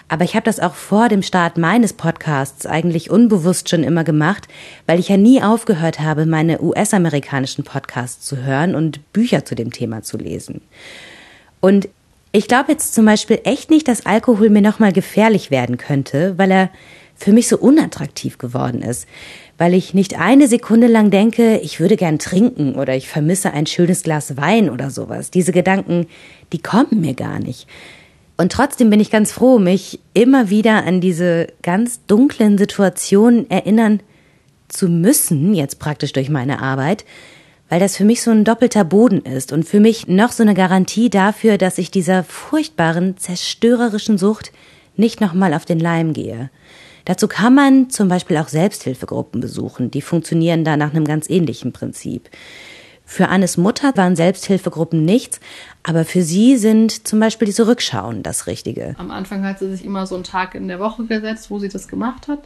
Aber 0.08 0.24
ich 0.24 0.34
habe 0.34 0.44
das 0.44 0.60
auch 0.60 0.74
vor 0.74 1.08
dem 1.08 1.22
Start 1.22 1.56
meines 1.58 1.94
Podcasts 1.94 2.66
eigentlich 2.66 3.10
unbewusst 3.10 3.68
schon 3.68 3.82
immer 3.82 4.04
gemacht, 4.04 4.46
weil 4.86 5.00
ich 5.00 5.08
ja 5.08 5.16
nie 5.16 5.42
aufgehört 5.42 6.00
habe, 6.00 6.26
meine 6.26 6.62
US-amerikanischen 6.62 7.64
Podcasts 7.64 8.24
zu 8.24 8.44
hören 8.44 8.74
und 8.74 9.12
Bücher 9.12 9.44
zu 9.44 9.54
dem 9.54 9.72
Thema 9.72 10.02
zu 10.02 10.18
lesen. 10.18 10.60
Und 11.60 11.88
ich 12.30 12.46
glaube 12.46 12.72
jetzt 12.72 12.94
zum 12.94 13.06
Beispiel 13.06 13.40
echt 13.44 13.70
nicht, 13.70 13.88
dass 13.88 14.06
Alkohol 14.06 14.50
mir 14.50 14.62
nochmal 14.62 14.92
gefährlich 14.92 15.50
werden 15.50 15.78
könnte, 15.78 16.34
weil 16.36 16.50
er 16.50 16.70
für 17.16 17.32
mich 17.32 17.48
so 17.48 17.56
unattraktiv 17.56 18.36
geworden 18.36 18.82
ist 18.82 19.08
weil 19.58 19.74
ich 19.74 19.94
nicht 19.94 20.18
eine 20.18 20.48
Sekunde 20.48 20.86
lang 20.86 21.10
denke, 21.10 21.58
ich 21.58 21.80
würde 21.80 21.96
gern 21.96 22.18
trinken 22.18 22.74
oder 22.74 22.94
ich 22.94 23.08
vermisse 23.08 23.52
ein 23.52 23.66
schönes 23.66 24.02
Glas 24.02 24.36
Wein 24.36 24.68
oder 24.68 24.90
sowas. 24.90 25.30
Diese 25.30 25.52
Gedanken, 25.52 26.06
die 26.52 26.60
kommen 26.60 27.00
mir 27.00 27.14
gar 27.14 27.38
nicht. 27.38 27.66
Und 28.36 28.52
trotzdem 28.52 28.90
bin 28.90 29.00
ich 29.00 29.10
ganz 29.10 29.32
froh, 29.32 29.58
mich 29.58 30.00
immer 30.12 30.50
wieder 30.50 30.84
an 30.84 31.00
diese 31.00 31.46
ganz 31.62 32.04
dunklen 32.06 32.58
Situationen 32.58 33.50
erinnern 33.50 34.00
zu 34.68 34.88
müssen, 34.88 35.54
jetzt 35.54 35.78
praktisch 35.78 36.12
durch 36.12 36.28
meine 36.28 36.60
Arbeit, 36.60 37.04
weil 37.70 37.80
das 37.80 37.96
für 37.96 38.04
mich 38.04 38.22
so 38.22 38.30
ein 38.30 38.44
doppelter 38.44 38.84
Boden 38.84 39.22
ist 39.22 39.52
und 39.52 39.64
für 39.64 39.80
mich 39.80 40.06
noch 40.06 40.32
so 40.32 40.42
eine 40.42 40.54
Garantie 40.54 41.08
dafür, 41.08 41.56
dass 41.56 41.78
ich 41.78 41.90
dieser 41.90 42.24
furchtbaren, 42.24 43.16
zerstörerischen 43.16 44.18
Sucht 44.18 44.52
nicht 44.96 45.20
nochmal 45.20 45.54
auf 45.54 45.64
den 45.64 45.80
Leim 45.80 46.12
gehe. 46.12 46.50
Dazu 47.06 47.28
kann 47.28 47.54
man 47.54 47.88
zum 47.88 48.08
Beispiel 48.08 48.36
auch 48.36 48.48
Selbsthilfegruppen 48.48 49.40
besuchen. 49.40 49.90
Die 49.90 50.02
funktionieren 50.02 50.64
da 50.64 50.76
nach 50.76 50.90
einem 50.90 51.04
ganz 51.04 51.30
ähnlichen 51.30 51.72
Prinzip. 51.72 52.28
Für 53.04 53.28
Annes 53.28 53.56
Mutter 53.56 53.96
waren 53.96 54.16
Selbsthilfegruppen 54.16 55.04
nichts, 55.04 55.38
aber 55.84 56.04
für 56.04 56.22
sie 56.22 56.56
sind 56.56 57.06
zum 57.06 57.20
Beispiel 57.20 57.46
diese 57.46 57.68
Rückschauen 57.68 58.24
das 58.24 58.48
Richtige. 58.48 58.96
Am 58.98 59.12
Anfang 59.12 59.44
hat 59.44 59.60
sie 59.60 59.70
sich 59.70 59.84
immer 59.84 60.06
so 60.08 60.16
einen 60.16 60.24
Tag 60.24 60.56
in 60.56 60.66
der 60.66 60.80
Woche 60.80 61.04
gesetzt, 61.04 61.48
wo 61.48 61.60
sie 61.60 61.68
das 61.68 61.86
gemacht 61.86 62.26
hat 62.26 62.40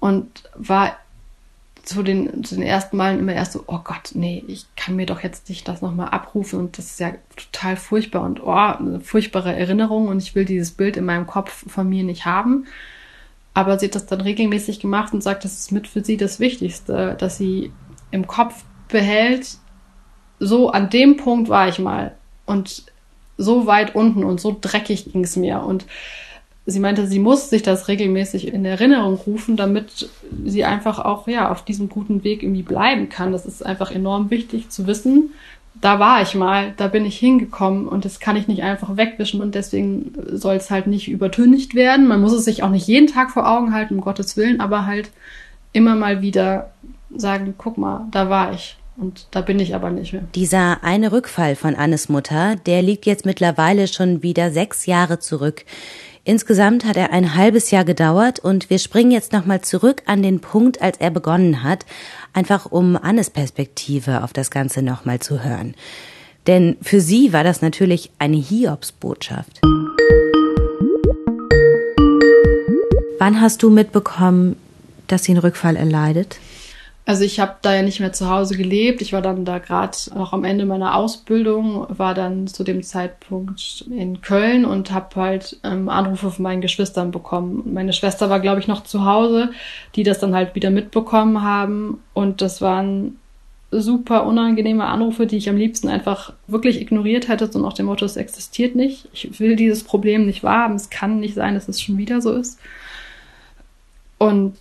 und 0.00 0.44
war 0.54 0.96
zu 1.82 2.02
den, 2.02 2.42
zu 2.44 2.54
den 2.54 2.64
ersten 2.64 2.96
Malen 2.96 3.18
immer 3.18 3.34
erst 3.34 3.52
so, 3.52 3.64
oh 3.66 3.80
Gott, 3.84 4.12
nee, 4.14 4.42
ich 4.46 4.64
kann 4.76 4.96
mir 4.96 5.06
doch 5.06 5.22
jetzt 5.22 5.50
nicht 5.50 5.68
das 5.68 5.82
nochmal 5.82 6.08
abrufen 6.08 6.58
und 6.58 6.78
das 6.78 6.86
ist 6.86 7.00
ja 7.00 7.12
total 7.36 7.76
furchtbar 7.76 8.22
und 8.22 8.42
oh, 8.42 8.52
eine 8.52 9.00
furchtbare 9.00 9.54
Erinnerung 9.54 10.08
und 10.08 10.22
ich 10.22 10.34
will 10.34 10.46
dieses 10.46 10.70
Bild 10.70 10.96
in 10.96 11.04
meinem 11.04 11.26
Kopf 11.26 11.64
von 11.70 11.86
mir 11.86 12.04
nicht 12.04 12.24
haben. 12.24 12.66
Aber 13.60 13.78
sie 13.78 13.86
hat 13.86 13.94
das 13.94 14.06
dann 14.06 14.22
regelmäßig 14.22 14.80
gemacht 14.80 15.12
und 15.12 15.22
sagt, 15.22 15.44
das 15.44 15.52
ist 15.52 15.70
mit 15.70 15.86
für 15.86 16.02
sie 16.02 16.16
das 16.16 16.40
Wichtigste, 16.40 17.14
dass 17.18 17.36
sie 17.36 17.70
im 18.10 18.26
Kopf 18.26 18.64
behält, 18.88 19.58
so 20.38 20.70
an 20.70 20.88
dem 20.88 21.18
Punkt 21.18 21.50
war 21.50 21.68
ich 21.68 21.78
mal 21.78 22.14
und 22.46 22.84
so 23.36 23.66
weit 23.66 23.94
unten 23.94 24.24
und 24.24 24.40
so 24.40 24.56
dreckig 24.58 25.12
ging 25.12 25.24
es 25.24 25.36
mir. 25.36 25.60
Und 25.60 25.84
sie 26.64 26.80
meinte, 26.80 27.06
sie 27.06 27.18
muss 27.18 27.50
sich 27.50 27.62
das 27.62 27.88
regelmäßig 27.88 28.48
in 28.48 28.64
Erinnerung 28.64 29.16
rufen, 29.16 29.58
damit 29.58 30.08
sie 30.46 30.64
einfach 30.64 30.98
auch 30.98 31.28
ja 31.28 31.50
auf 31.52 31.62
diesem 31.62 31.90
guten 31.90 32.24
Weg 32.24 32.42
irgendwie 32.42 32.62
bleiben 32.62 33.10
kann. 33.10 33.32
Das 33.32 33.44
ist 33.44 33.64
einfach 33.64 33.90
enorm 33.90 34.30
wichtig 34.30 34.70
zu 34.70 34.86
wissen, 34.86 35.34
da 35.80 35.98
war 35.98 36.20
ich 36.22 36.34
mal, 36.34 36.74
da 36.76 36.88
bin 36.88 37.06
ich 37.06 37.18
hingekommen 37.18 37.88
und 37.88 38.04
das 38.04 38.20
kann 38.20 38.36
ich 38.36 38.48
nicht 38.48 38.62
einfach 38.62 38.96
wegwischen 38.96 39.40
und 39.40 39.54
deswegen 39.54 40.12
soll 40.32 40.56
es 40.56 40.70
halt 40.70 40.86
nicht 40.86 41.08
übertüncht 41.08 41.74
werden. 41.74 42.06
Man 42.06 42.20
muss 42.20 42.32
es 42.32 42.44
sich 42.44 42.62
auch 42.62 42.70
nicht 42.70 42.86
jeden 42.86 43.06
Tag 43.06 43.30
vor 43.30 43.48
Augen 43.48 43.72
halten, 43.72 43.94
um 43.94 44.00
Gottes 44.00 44.36
Willen, 44.36 44.60
aber 44.60 44.86
halt 44.86 45.10
immer 45.72 45.94
mal 45.94 46.20
wieder 46.20 46.70
sagen, 47.14 47.54
guck 47.56 47.78
mal, 47.78 48.06
da 48.10 48.28
war 48.28 48.52
ich. 48.52 48.76
Und 48.96 49.28
da 49.30 49.40
bin 49.40 49.58
ich 49.58 49.74
aber 49.74 49.90
nicht 49.90 50.12
mehr. 50.12 50.24
Dieser 50.34 50.84
eine 50.84 51.10
Rückfall 51.10 51.56
von 51.56 51.74
Annes 51.74 52.10
Mutter, 52.10 52.56
der 52.66 52.82
liegt 52.82 53.06
jetzt 53.06 53.24
mittlerweile 53.24 53.88
schon 53.88 54.22
wieder 54.22 54.50
sechs 54.50 54.84
Jahre 54.84 55.18
zurück. 55.18 55.64
Insgesamt 56.24 56.84
hat 56.84 56.98
er 56.98 57.12
ein 57.12 57.34
halbes 57.34 57.70
Jahr 57.70 57.84
gedauert 57.84 58.40
und 58.40 58.68
wir 58.68 58.78
springen 58.78 59.10
jetzt 59.10 59.32
nochmal 59.32 59.62
zurück 59.62 60.02
an 60.04 60.22
den 60.22 60.40
Punkt, 60.40 60.82
als 60.82 60.98
er 61.00 61.10
begonnen 61.10 61.62
hat, 61.62 61.86
einfach 62.34 62.66
um 62.66 62.96
Annes 62.96 63.30
Perspektive 63.30 64.22
auf 64.22 64.34
das 64.34 64.50
Ganze 64.50 64.82
nochmal 64.82 65.20
zu 65.20 65.42
hören. 65.42 65.74
Denn 66.46 66.76
für 66.82 67.00
sie 67.00 67.32
war 67.32 67.42
das 67.42 67.62
natürlich 67.62 68.10
eine 68.18 68.36
Hiobsbotschaft. 68.36 69.60
Wann 73.18 73.40
hast 73.40 73.62
du 73.62 73.70
mitbekommen, 73.70 74.56
dass 75.06 75.24
sie 75.24 75.32
einen 75.32 75.40
Rückfall 75.40 75.76
erleidet? 75.76 76.38
Also 77.06 77.24
ich 77.24 77.40
habe 77.40 77.56
da 77.62 77.74
ja 77.74 77.82
nicht 77.82 77.98
mehr 77.98 78.12
zu 78.12 78.30
Hause 78.30 78.56
gelebt. 78.56 79.00
Ich 79.02 79.12
war 79.12 79.22
dann 79.22 79.44
da 79.44 79.58
gerade 79.58 79.96
noch 80.14 80.32
am 80.32 80.44
Ende 80.44 80.64
meiner 80.64 80.94
Ausbildung, 80.94 81.86
war 81.88 82.14
dann 82.14 82.46
zu 82.46 82.62
dem 82.62 82.82
Zeitpunkt 82.82 83.84
in 83.90 84.20
Köln 84.20 84.64
und 84.64 84.92
habe 84.92 85.16
halt 85.16 85.58
ähm, 85.64 85.88
Anrufe 85.88 86.30
von 86.30 86.42
meinen 86.42 86.60
Geschwistern 86.60 87.10
bekommen. 87.10 87.62
Meine 87.72 87.92
Schwester 87.92 88.30
war, 88.30 88.38
glaube 88.38 88.60
ich, 88.60 88.68
noch 88.68 88.84
zu 88.84 89.04
Hause, 89.06 89.50
die 89.96 90.02
das 90.02 90.18
dann 90.18 90.34
halt 90.34 90.54
wieder 90.54 90.70
mitbekommen 90.70 91.42
haben. 91.42 92.00
Und 92.14 92.42
das 92.42 92.60
waren 92.60 93.16
super 93.72 94.26
unangenehme 94.26 94.84
Anrufe, 94.84 95.26
die 95.26 95.36
ich 95.36 95.48
am 95.48 95.56
liebsten 95.56 95.88
einfach 95.88 96.32
wirklich 96.46 96.80
ignoriert 96.80 97.28
hätte, 97.28 97.50
so 97.50 97.58
nach 97.60 97.72
dem 97.72 97.86
Motto, 97.86 98.04
es 98.04 98.16
existiert 98.16 98.74
nicht. 98.74 99.08
Ich 99.12 99.40
will 99.40 99.56
dieses 99.56 99.84
Problem 99.84 100.26
nicht 100.26 100.42
wahrhaben. 100.42 100.76
Es 100.76 100.90
kann 100.90 101.20
nicht 101.20 101.34
sein, 101.34 101.54
dass 101.54 101.68
es 101.68 101.80
schon 101.80 101.96
wieder 101.96 102.20
so 102.20 102.32
ist. 102.34 102.58
Und 104.18 104.56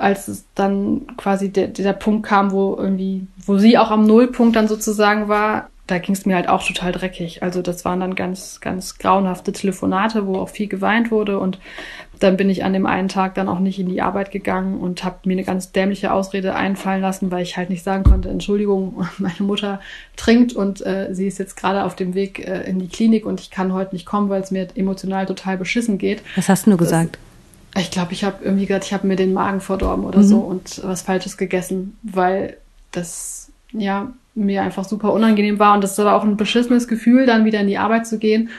als 0.00 0.28
es 0.28 0.44
dann 0.54 1.02
quasi 1.16 1.50
der, 1.50 1.68
der 1.68 1.92
Punkt 1.92 2.26
kam, 2.26 2.52
wo 2.52 2.76
irgendwie, 2.76 3.26
wo 3.44 3.58
sie 3.58 3.78
auch 3.78 3.90
am 3.90 4.06
Nullpunkt 4.06 4.56
dann 4.56 4.68
sozusagen 4.68 5.28
war, 5.28 5.68
da 5.86 5.98
ging 5.98 6.14
es 6.14 6.24
mir 6.24 6.36
halt 6.36 6.48
auch 6.48 6.64
total 6.64 6.92
dreckig. 6.92 7.42
Also 7.42 7.62
das 7.62 7.84
waren 7.84 8.00
dann 8.00 8.14
ganz, 8.14 8.60
ganz 8.60 8.98
grauenhafte 8.98 9.52
Telefonate, 9.52 10.26
wo 10.26 10.36
auch 10.36 10.48
viel 10.48 10.68
geweint 10.68 11.10
wurde. 11.10 11.38
Und 11.38 11.58
dann 12.20 12.36
bin 12.36 12.48
ich 12.48 12.64
an 12.64 12.72
dem 12.72 12.86
einen 12.86 13.08
Tag 13.08 13.34
dann 13.34 13.48
auch 13.48 13.58
nicht 13.58 13.78
in 13.78 13.88
die 13.88 14.00
Arbeit 14.00 14.30
gegangen 14.30 14.78
und 14.78 15.04
habe 15.04 15.16
mir 15.24 15.32
eine 15.32 15.44
ganz 15.44 15.72
dämliche 15.72 16.12
Ausrede 16.12 16.54
einfallen 16.54 17.02
lassen, 17.02 17.30
weil 17.30 17.42
ich 17.42 17.56
halt 17.56 17.70
nicht 17.70 17.82
sagen 17.82 18.04
konnte, 18.04 18.28
Entschuldigung, 18.28 19.06
meine 19.18 19.40
Mutter 19.40 19.80
trinkt 20.16 20.52
und 20.52 20.84
äh, 20.86 21.08
sie 21.12 21.26
ist 21.26 21.38
jetzt 21.38 21.56
gerade 21.56 21.84
auf 21.84 21.96
dem 21.96 22.14
Weg 22.14 22.46
äh, 22.46 22.62
in 22.62 22.78
die 22.78 22.88
Klinik 22.88 23.26
und 23.26 23.40
ich 23.40 23.50
kann 23.50 23.72
heute 23.72 23.94
nicht 23.94 24.06
kommen, 24.06 24.28
weil 24.28 24.42
es 24.42 24.50
mir 24.50 24.68
emotional 24.74 25.26
total 25.26 25.56
beschissen 25.56 25.98
geht. 25.98 26.22
Was 26.36 26.48
hast 26.48 26.66
du 26.66 26.76
gesagt? 26.76 27.16
Das, 27.16 27.29
ich 27.76 27.90
glaube, 27.90 28.12
ich 28.12 28.24
habe 28.24 28.44
irgendwie 28.44 28.66
gesagt, 28.66 28.86
ich 28.86 28.92
habe 28.92 29.06
mir 29.06 29.16
den 29.16 29.32
Magen 29.32 29.60
verdorben 29.60 30.04
oder 30.04 30.18
mhm. 30.18 30.24
so 30.24 30.38
und 30.38 30.82
was 30.84 31.02
Falsches 31.02 31.36
gegessen, 31.36 31.96
weil 32.02 32.56
das 32.90 33.50
ja 33.72 34.12
mir 34.34 34.62
einfach 34.62 34.84
super 34.84 35.12
unangenehm 35.12 35.58
war 35.58 35.74
und 35.74 35.84
das 35.84 35.98
war 35.98 36.14
auch 36.14 36.24
ein 36.24 36.36
beschissenes 36.36 36.88
Gefühl, 36.88 37.26
dann 37.26 37.44
wieder 37.44 37.60
in 37.60 37.68
die 37.68 37.78
Arbeit 37.78 38.06
zu 38.06 38.18
gehen 38.18 38.50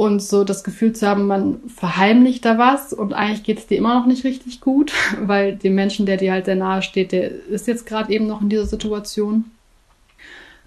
und 0.00 0.22
so 0.22 0.44
das 0.44 0.64
Gefühl 0.64 0.94
zu 0.94 1.06
haben, 1.06 1.26
man 1.26 1.60
verheimlicht 1.68 2.44
da 2.46 2.56
was 2.56 2.94
und 2.94 3.12
eigentlich 3.12 3.42
geht 3.42 3.58
es 3.58 3.66
dir 3.66 3.76
immer 3.76 3.92
noch 3.92 4.06
nicht 4.06 4.24
richtig 4.24 4.62
gut, 4.62 4.92
weil 5.20 5.56
dem 5.56 5.74
Menschen, 5.74 6.06
der 6.06 6.16
dir 6.16 6.32
halt 6.32 6.46
sehr 6.46 6.56
nahe 6.56 6.80
steht, 6.80 7.12
der 7.12 7.30
ist 7.30 7.66
jetzt 7.66 7.84
gerade 7.84 8.10
eben 8.10 8.26
noch 8.26 8.40
in 8.40 8.48
dieser 8.48 8.64
Situation. 8.64 9.44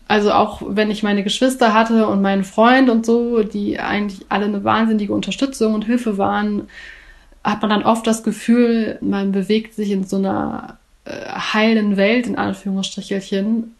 Also 0.08 0.32
auch 0.34 0.62
wenn 0.63 0.91
ich 0.91 1.01
meine 1.01 1.23
Geschwister 1.23 1.73
hatte 1.73 2.08
und 2.08 2.21
meinen 2.21 2.43
Freund 2.43 2.91
und 2.91 3.08
so, 3.08 3.41
die 3.41 3.79
eigentlich 3.79 4.25
alle 4.29 4.45
eine 4.45 4.63
wahnsinnige 4.63 5.13
Unterstützung 5.13 5.73
und 5.73 5.86
Hilfe 5.86 6.19
waren, 6.19 6.67
hat 7.43 7.62
man 7.62 7.69
dann 7.69 7.84
oft 7.84 8.08
das 8.08 8.23
Gefühl, 8.23 8.97
man 9.01 9.32
bewegt 9.32 9.73
sich 9.73 9.91
in 9.91 10.06
so 10.06 10.17
einer 10.17 10.77
äh, 11.06 11.12
heilen 11.12 11.97
Welt, 11.97 12.27
in 12.27 12.38
Anführungsstrichelchen. 12.38 13.75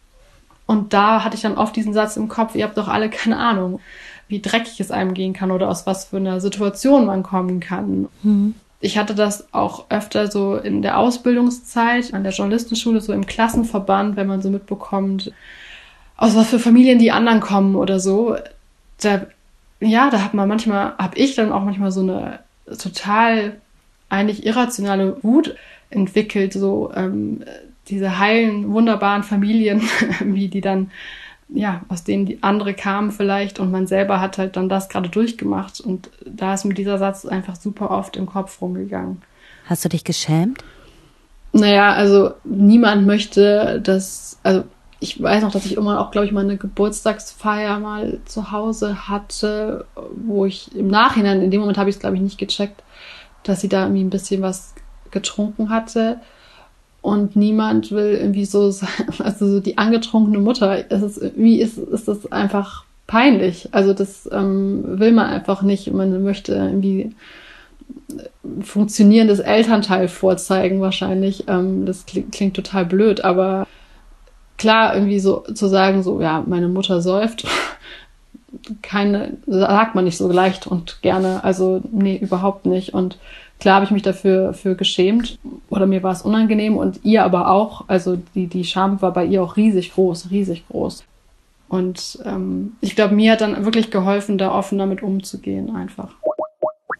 Und 0.66 0.92
da 0.92 1.24
hatte 1.24 1.36
ich 1.36 1.42
dann 1.42 1.56
oft 1.56 1.74
diesen 1.74 1.94
Satz 1.94 2.16
im 2.16 2.28
Kopf, 2.28 2.54
ihr 2.54 2.64
habt 2.64 2.76
doch 2.76 2.88
alle 2.88 3.10
keine 3.10 3.38
Ahnung, 3.38 3.80
wie 4.28 4.40
dreckig 4.40 4.80
es 4.80 4.90
einem 4.90 5.14
gehen 5.14 5.32
kann 5.32 5.50
oder 5.50 5.68
aus 5.68 5.86
was 5.86 6.06
für 6.06 6.16
einer 6.16 6.40
Situation 6.40 7.06
man 7.06 7.22
kommen 7.22 7.60
kann. 7.60 8.08
Mhm. 8.22 8.54
Ich 8.80 8.98
hatte 8.98 9.14
das 9.14 9.52
auch 9.54 9.86
öfter 9.88 10.30
so 10.30 10.56
in 10.56 10.82
der 10.82 10.98
Ausbildungszeit, 10.98 12.12
an 12.12 12.22
der 12.22 12.32
Journalistenschule, 12.32 13.00
so 13.00 13.14
im 13.14 13.24
Klassenverband, 13.24 14.16
wenn 14.16 14.26
man 14.26 14.42
so 14.42 14.50
mitbekommt, 14.50 15.32
aus 16.16 16.36
was 16.36 16.48
für 16.48 16.58
Familien 16.58 16.98
die 16.98 17.12
anderen 17.12 17.40
kommen 17.40 17.76
oder 17.76 17.98
so. 17.98 18.36
Da, 19.00 19.22
ja, 19.80 20.10
da 20.10 20.20
hat 20.22 20.34
man 20.34 20.48
manchmal, 20.48 20.92
habe 20.98 21.16
ich 21.16 21.34
dann 21.34 21.52
auch 21.52 21.64
manchmal 21.64 21.92
so 21.92 22.00
eine 22.00 22.40
total 22.66 23.56
eigentlich 24.08 24.46
irrationale 24.46 25.22
Wut 25.22 25.54
entwickelt, 25.90 26.52
so 26.52 26.92
ähm, 26.94 27.44
diese 27.88 28.18
heilen, 28.18 28.72
wunderbaren 28.72 29.22
Familien, 29.22 29.82
wie 30.20 30.48
die 30.48 30.60
dann, 30.60 30.90
ja, 31.48 31.82
aus 31.88 32.04
denen 32.04 32.26
die 32.26 32.42
andere 32.42 32.74
kamen 32.74 33.12
vielleicht 33.12 33.58
und 33.58 33.70
man 33.70 33.86
selber 33.86 34.20
hat 34.20 34.38
halt 34.38 34.56
dann 34.56 34.68
das 34.68 34.88
gerade 34.88 35.08
durchgemacht 35.08 35.80
und 35.80 36.10
da 36.24 36.54
ist 36.54 36.64
mir 36.64 36.74
dieser 36.74 36.98
Satz 36.98 37.26
einfach 37.26 37.56
super 37.56 37.90
oft 37.90 38.16
im 38.16 38.26
Kopf 38.26 38.60
rumgegangen. 38.60 39.22
Hast 39.66 39.84
du 39.84 39.88
dich 39.88 40.04
geschämt? 40.04 40.64
Naja, 41.52 41.92
also 41.92 42.32
niemand 42.44 43.06
möchte, 43.06 43.80
dass, 43.80 44.38
also 44.42 44.64
ich 45.04 45.22
weiß 45.22 45.42
noch, 45.42 45.52
dass 45.52 45.66
ich 45.66 45.76
immer 45.76 46.00
auch, 46.00 46.10
glaube 46.10 46.26
ich, 46.26 46.32
mal 46.32 46.44
eine 46.44 46.56
Geburtstagsfeier 46.56 47.78
mal 47.78 48.20
zu 48.24 48.50
Hause 48.50 49.06
hatte, 49.06 49.84
wo 50.16 50.46
ich 50.46 50.74
im 50.74 50.88
Nachhinein, 50.88 51.42
in 51.42 51.50
dem 51.50 51.60
Moment 51.60 51.76
habe 51.76 51.90
ich 51.90 51.96
es, 51.96 52.00
glaube 52.00 52.16
ich, 52.16 52.22
nicht 52.22 52.38
gecheckt, 52.38 52.82
dass 53.42 53.60
sie 53.60 53.68
da 53.68 53.82
irgendwie 53.82 54.02
ein 54.02 54.10
bisschen 54.10 54.40
was 54.40 54.74
getrunken 55.10 55.68
hatte. 55.68 56.20
Und 57.02 57.36
niemand 57.36 57.92
will 57.92 58.14
irgendwie 58.18 58.46
so 58.46 58.72
also 59.18 59.46
so 59.46 59.60
die 59.60 59.76
angetrunkene 59.76 60.38
Mutter. 60.38 60.90
Es 60.90 61.02
ist, 61.02 61.18
irgendwie 61.18 61.60
ist, 61.60 61.76
ist 61.76 62.08
das 62.08 62.32
einfach 62.32 62.84
peinlich. 63.06 63.68
Also 63.72 63.92
das 63.92 64.26
ähm, 64.32 64.98
will 64.98 65.12
man 65.12 65.26
einfach 65.26 65.60
nicht. 65.60 65.92
Man 65.92 66.22
möchte 66.22 66.54
irgendwie 66.54 67.14
funktionierendes 68.62 69.40
Elternteil 69.40 70.08
vorzeigen 70.08 70.80
wahrscheinlich. 70.80 71.44
Ähm, 71.46 71.84
das 71.84 72.06
klingt, 72.06 72.32
klingt 72.32 72.56
total 72.56 72.86
blöd, 72.86 73.22
aber 73.22 73.66
klar, 74.64 74.94
irgendwie 74.94 75.20
so 75.20 75.40
zu 75.40 75.68
sagen, 75.68 76.02
so, 76.02 76.22
ja, 76.22 76.42
meine 76.46 76.68
Mutter 76.68 77.02
säuft, 77.02 77.46
keine, 78.80 79.36
sagt 79.46 79.94
man 79.94 80.04
nicht 80.04 80.16
so 80.16 80.32
leicht 80.32 80.66
und 80.66 81.02
gerne. 81.02 81.44
Also, 81.44 81.82
nee, 81.92 82.16
überhaupt 82.16 82.64
nicht. 82.64 82.94
Und 82.94 83.18
klar 83.60 83.74
habe 83.74 83.84
ich 83.84 83.90
mich 83.90 84.00
dafür 84.00 84.54
für 84.54 84.74
geschämt 84.74 85.38
oder 85.68 85.84
mir 85.84 86.02
war 86.02 86.12
es 86.12 86.22
unangenehm 86.22 86.78
und 86.78 87.04
ihr 87.04 87.24
aber 87.24 87.50
auch. 87.50 87.84
Also 87.88 88.16
die, 88.34 88.46
die 88.46 88.64
Scham 88.64 89.02
war 89.02 89.12
bei 89.12 89.26
ihr 89.26 89.42
auch 89.42 89.58
riesig 89.58 89.92
groß, 89.92 90.30
riesig 90.30 90.66
groß. 90.68 91.04
Und 91.68 92.20
ähm, 92.24 92.72
ich 92.80 92.96
glaube, 92.96 93.14
mir 93.14 93.32
hat 93.32 93.42
dann 93.42 93.66
wirklich 93.66 93.90
geholfen, 93.90 94.38
da 94.38 94.50
offen 94.50 94.78
damit 94.78 95.02
umzugehen 95.02 95.76
einfach. 95.76 96.08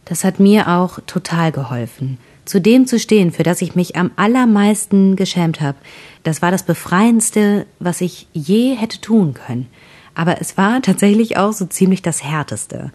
Das 0.04 0.22
hat 0.22 0.38
mir 0.38 0.68
auch 0.68 0.98
total 1.06 1.50
geholfen 1.50 2.18
zu 2.44 2.60
dem 2.60 2.86
zu 2.86 2.98
stehen, 2.98 3.32
für 3.32 3.42
das 3.42 3.62
ich 3.62 3.74
mich 3.74 3.96
am 3.96 4.10
allermeisten 4.16 5.16
geschämt 5.16 5.60
habe, 5.60 5.78
das 6.22 6.42
war 6.42 6.50
das 6.50 6.62
Befreiendste, 6.62 7.66
was 7.78 8.00
ich 8.00 8.28
je 8.32 8.74
hätte 8.74 9.00
tun 9.00 9.34
können. 9.34 9.68
Aber 10.14 10.40
es 10.40 10.56
war 10.56 10.82
tatsächlich 10.82 11.36
auch 11.36 11.52
so 11.52 11.66
ziemlich 11.66 12.02
das 12.02 12.22
Härteste. 12.22 12.92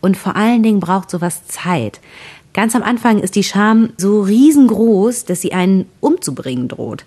Und 0.00 0.16
vor 0.16 0.36
allen 0.36 0.62
Dingen 0.62 0.80
braucht 0.80 1.10
sowas 1.10 1.46
Zeit. 1.46 2.00
Ganz 2.54 2.74
am 2.74 2.82
Anfang 2.82 3.20
ist 3.20 3.36
die 3.36 3.44
Scham 3.44 3.90
so 3.96 4.22
riesengroß, 4.22 5.24
dass 5.24 5.40
sie 5.40 5.52
einen 5.52 5.86
umzubringen 6.00 6.68
droht. 6.68 7.04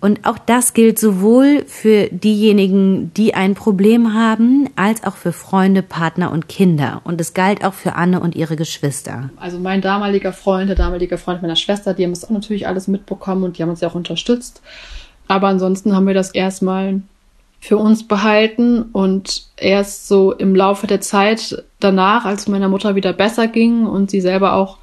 Und 0.00 0.26
auch 0.26 0.38
das 0.38 0.74
gilt 0.74 0.98
sowohl 0.98 1.64
für 1.66 2.08
diejenigen, 2.10 3.12
die 3.14 3.34
ein 3.34 3.54
Problem 3.54 4.14
haben, 4.14 4.70
als 4.76 5.02
auch 5.02 5.16
für 5.16 5.32
Freunde, 5.32 5.82
Partner 5.82 6.30
und 6.30 6.48
Kinder. 6.48 7.00
Und 7.02 7.20
es 7.20 7.34
galt 7.34 7.64
auch 7.64 7.74
für 7.74 7.96
Anne 7.96 8.20
und 8.20 8.36
ihre 8.36 8.54
Geschwister. 8.54 9.30
Also 9.36 9.58
mein 9.58 9.80
damaliger 9.80 10.32
Freund, 10.32 10.68
der 10.68 10.76
damalige 10.76 11.18
Freund 11.18 11.42
meiner 11.42 11.56
Schwester, 11.56 11.94
die 11.94 12.04
haben 12.04 12.12
es 12.12 12.24
auch 12.24 12.30
natürlich 12.30 12.68
alles 12.68 12.86
mitbekommen 12.86 13.42
und 13.42 13.58
die 13.58 13.62
haben 13.62 13.70
uns 13.70 13.80
ja 13.80 13.88
auch 13.88 13.96
unterstützt. 13.96 14.62
Aber 15.26 15.48
ansonsten 15.48 15.96
haben 15.96 16.06
wir 16.06 16.14
das 16.14 16.30
erstmal 16.30 17.00
für 17.60 17.76
uns 17.76 18.06
behalten 18.06 18.82
und 18.92 19.46
erst 19.56 20.06
so 20.06 20.32
im 20.32 20.54
Laufe 20.54 20.86
der 20.86 21.00
Zeit 21.00 21.64
danach, 21.80 22.24
als 22.24 22.46
meiner 22.46 22.68
Mutter 22.68 22.94
wieder 22.94 23.12
besser 23.12 23.48
ging 23.48 23.84
und 23.84 24.12
sie 24.12 24.20
selber 24.20 24.52
auch 24.52 24.78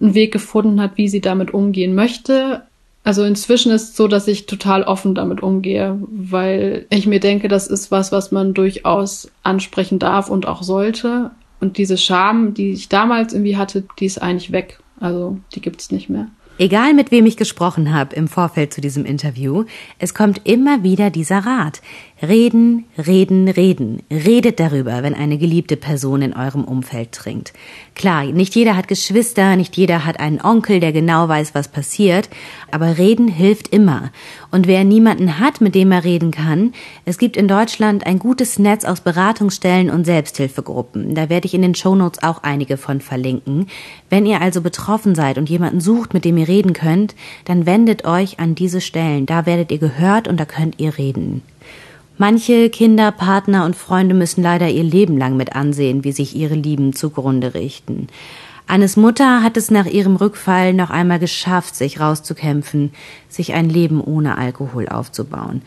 einen 0.00 0.14
Weg 0.14 0.32
gefunden 0.32 0.80
hat, 0.80 0.92
wie 0.94 1.08
sie 1.08 1.20
damit 1.20 1.52
umgehen 1.52 1.94
möchte, 1.94 2.62
also 3.08 3.24
inzwischen 3.24 3.72
ist 3.72 3.84
es 3.84 3.96
so, 3.96 4.06
dass 4.06 4.28
ich 4.28 4.44
total 4.44 4.82
offen 4.82 5.14
damit 5.14 5.42
umgehe, 5.42 5.98
weil 6.10 6.84
ich 6.90 7.06
mir 7.06 7.20
denke, 7.20 7.48
das 7.48 7.66
ist 7.66 7.90
was, 7.90 8.12
was 8.12 8.32
man 8.32 8.52
durchaus 8.52 9.30
ansprechen 9.42 9.98
darf 9.98 10.28
und 10.28 10.46
auch 10.46 10.62
sollte. 10.62 11.30
Und 11.58 11.78
diese 11.78 11.96
Scham, 11.96 12.52
die 12.52 12.68
ich 12.68 12.90
damals 12.90 13.32
irgendwie 13.32 13.56
hatte, 13.56 13.84
die 13.98 14.04
ist 14.04 14.20
eigentlich 14.20 14.52
weg. 14.52 14.80
Also 15.00 15.38
die 15.54 15.62
gibt's 15.62 15.90
nicht 15.90 16.10
mehr. 16.10 16.28
Egal 16.58 16.92
mit 16.92 17.10
wem 17.10 17.24
ich 17.24 17.38
gesprochen 17.38 17.94
habe 17.94 18.14
im 18.14 18.28
Vorfeld 18.28 18.74
zu 18.74 18.82
diesem 18.82 19.06
Interview, 19.06 19.64
es 19.98 20.12
kommt 20.12 20.42
immer 20.44 20.82
wieder 20.82 21.08
dieser 21.08 21.38
Rat. 21.38 21.80
Reden, 22.20 22.86
reden, 22.98 23.46
reden. 23.46 24.02
Redet 24.10 24.58
darüber, 24.58 25.04
wenn 25.04 25.14
eine 25.14 25.38
geliebte 25.38 25.76
Person 25.76 26.20
in 26.20 26.34
eurem 26.34 26.64
Umfeld 26.64 27.12
trinkt. 27.12 27.52
Klar, 27.94 28.24
nicht 28.24 28.56
jeder 28.56 28.76
hat 28.76 28.88
Geschwister, 28.88 29.54
nicht 29.54 29.76
jeder 29.76 30.04
hat 30.04 30.18
einen 30.18 30.40
Onkel, 30.40 30.80
der 30.80 30.90
genau 30.90 31.28
weiß, 31.28 31.54
was 31.54 31.68
passiert, 31.68 32.28
aber 32.72 32.98
reden 32.98 33.28
hilft 33.28 33.68
immer. 33.68 34.10
Und 34.50 34.66
wer 34.66 34.82
niemanden 34.82 35.38
hat, 35.38 35.60
mit 35.60 35.76
dem 35.76 35.92
er 35.92 36.02
reden 36.02 36.32
kann, 36.32 36.72
es 37.04 37.18
gibt 37.18 37.36
in 37.36 37.46
Deutschland 37.46 38.04
ein 38.04 38.18
gutes 38.18 38.58
Netz 38.58 38.84
aus 38.84 39.00
Beratungsstellen 39.00 39.88
und 39.88 40.04
Selbsthilfegruppen. 40.04 41.14
Da 41.14 41.28
werde 41.28 41.46
ich 41.46 41.54
in 41.54 41.62
den 41.62 41.76
Shownotes 41.76 42.24
auch 42.24 42.42
einige 42.42 42.78
von 42.78 43.00
verlinken. 43.00 43.68
Wenn 44.10 44.26
ihr 44.26 44.40
also 44.40 44.60
betroffen 44.60 45.14
seid 45.14 45.38
und 45.38 45.48
jemanden 45.48 45.80
sucht, 45.80 46.14
mit 46.14 46.24
dem 46.24 46.36
ihr 46.36 46.48
reden 46.48 46.72
könnt, 46.72 47.14
dann 47.44 47.64
wendet 47.64 48.04
euch 48.04 48.40
an 48.40 48.56
diese 48.56 48.80
Stellen. 48.80 49.24
Da 49.24 49.46
werdet 49.46 49.70
ihr 49.70 49.78
gehört 49.78 50.26
und 50.26 50.40
da 50.40 50.46
könnt 50.46 50.80
ihr 50.80 50.98
reden. 50.98 51.42
Manche 52.20 52.68
Kinder, 52.68 53.12
Partner 53.12 53.64
und 53.64 53.76
Freunde 53.76 54.12
müssen 54.12 54.42
leider 54.42 54.68
ihr 54.68 54.82
Leben 54.82 55.16
lang 55.16 55.36
mit 55.36 55.54
ansehen, 55.54 56.02
wie 56.02 56.10
sich 56.10 56.34
ihre 56.34 56.56
Lieben 56.56 56.92
zugrunde 56.92 57.54
richten. 57.54 58.08
Annes 58.66 58.96
Mutter 58.96 59.44
hat 59.44 59.56
es 59.56 59.70
nach 59.70 59.86
ihrem 59.86 60.16
Rückfall 60.16 60.74
noch 60.74 60.90
einmal 60.90 61.20
geschafft, 61.20 61.76
sich 61.76 62.00
rauszukämpfen, 62.00 62.90
sich 63.28 63.54
ein 63.54 63.70
Leben 63.70 64.00
ohne 64.00 64.36
Alkohol 64.36 64.88
aufzubauen. 64.88 65.62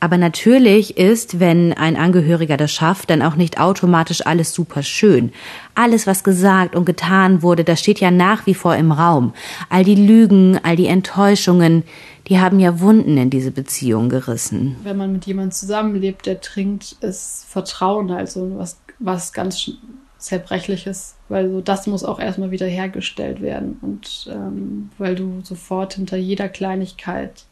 Aber 0.00 0.18
natürlich 0.18 0.96
ist, 0.96 1.40
wenn 1.40 1.72
ein 1.72 1.96
Angehöriger 1.96 2.56
das 2.56 2.72
schafft, 2.72 3.10
dann 3.10 3.22
auch 3.22 3.36
nicht 3.36 3.58
automatisch 3.60 4.26
alles 4.26 4.52
super 4.52 4.82
schön. 4.82 5.32
Alles, 5.74 6.06
was 6.06 6.24
gesagt 6.24 6.76
und 6.76 6.84
getan 6.84 7.42
wurde, 7.42 7.64
das 7.64 7.80
steht 7.80 8.00
ja 8.00 8.10
nach 8.10 8.46
wie 8.46 8.54
vor 8.54 8.76
im 8.76 8.92
Raum. 8.92 9.32
All 9.70 9.84
die 9.84 9.94
Lügen, 9.94 10.58
all 10.62 10.76
die 10.76 10.86
Enttäuschungen, 10.86 11.84
die 12.28 12.40
haben 12.40 12.58
ja 12.58 12.80
Wunden 12.80 13.16
in 13.16 13.30
diese 13.30 13.50
Beziehung 13.50 14.08
gerissen. 14.08 14.76
Wenn 14.82 14.96
man 14.96 15.12
mit 15.12 15.26
jemandem 15.26 15.52
zusammenlebt, 15.52 16.26
der 16.26 16.40
trinkt, 16.40 16.96
ist 17.00 17.46
Vertrauen 17.48 18.10
also 18.10 18.58
was, 18.58 18.80
was 18.98 19.32
ganz 19.32 19.70
Zerbrechliches, 20.18 21.14
weil 21.28 21.50
so 21.50 21.60
das 21.60 21.86
muss 21.86 22.02
auch 22.02 22.18
erstmal 22.18 22.50
wieder 22.50 22.66
hergestellt 22.66 23.42
werden 23.42 23.78
und 23.82 24.28
ähm, 24.32 24.90
weil 24.98 25.14
du 25.14 25.40
sofort 25.42 25.94
hinter 25.94 26.16
jeder 26.16 26.48
Kleinigkeit 26.48 27.44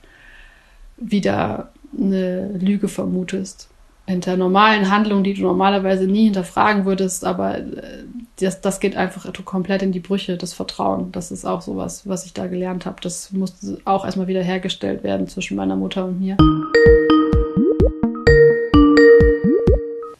wieder 0.96 1.72
eine 1.98 2.48
Lüge 2.58 2.88
vermutest 2.88 3.68
hinter 4.06 4.36
normalen 4.36 4.90
Handlungen, 4.90 5.24
die 5.24 5.34
du 5.34 5.42
normalerweise 5.42 6.06
nie 6.06 6.24
hinterfragen 6.24 6.84
würdest, 6.84 7.24
aber 7.24 7.58
äh, 7.58 8.04
das, 8.38 8.60
das 8.60 8.80
geht 8.80 8.96
einfach 8.96 9.30
komplett 9.44 9.82
in 9.82 9.92
die 9.92 10.00
Brüche, 10.00 10.36
das 10.36 10.52
Vertrauen. 10.52 11.10
Das 11.12 11.30
ist 11.30 11.44
auch 11.44 11.62
sowas, 11.62 12.06
was 12.06 12.26
ich 12.26 12.34
da 12.34 12.46
gelernt 12.46 12.84
habe. 12.84 12.96
Das 13.00 13.32
musste 13.32 13.78
auch 13.84 14.04
erstmal 14.04 14.26
wieder 14.26 14.42
hergestellt 14.42 15.04
werden 15.04 15.26
zwischen 15.28 15.56
meiner 15.56 15.76
Mutter 15.76 16.04
und 16.04 16.20
mir. 16.20 16.36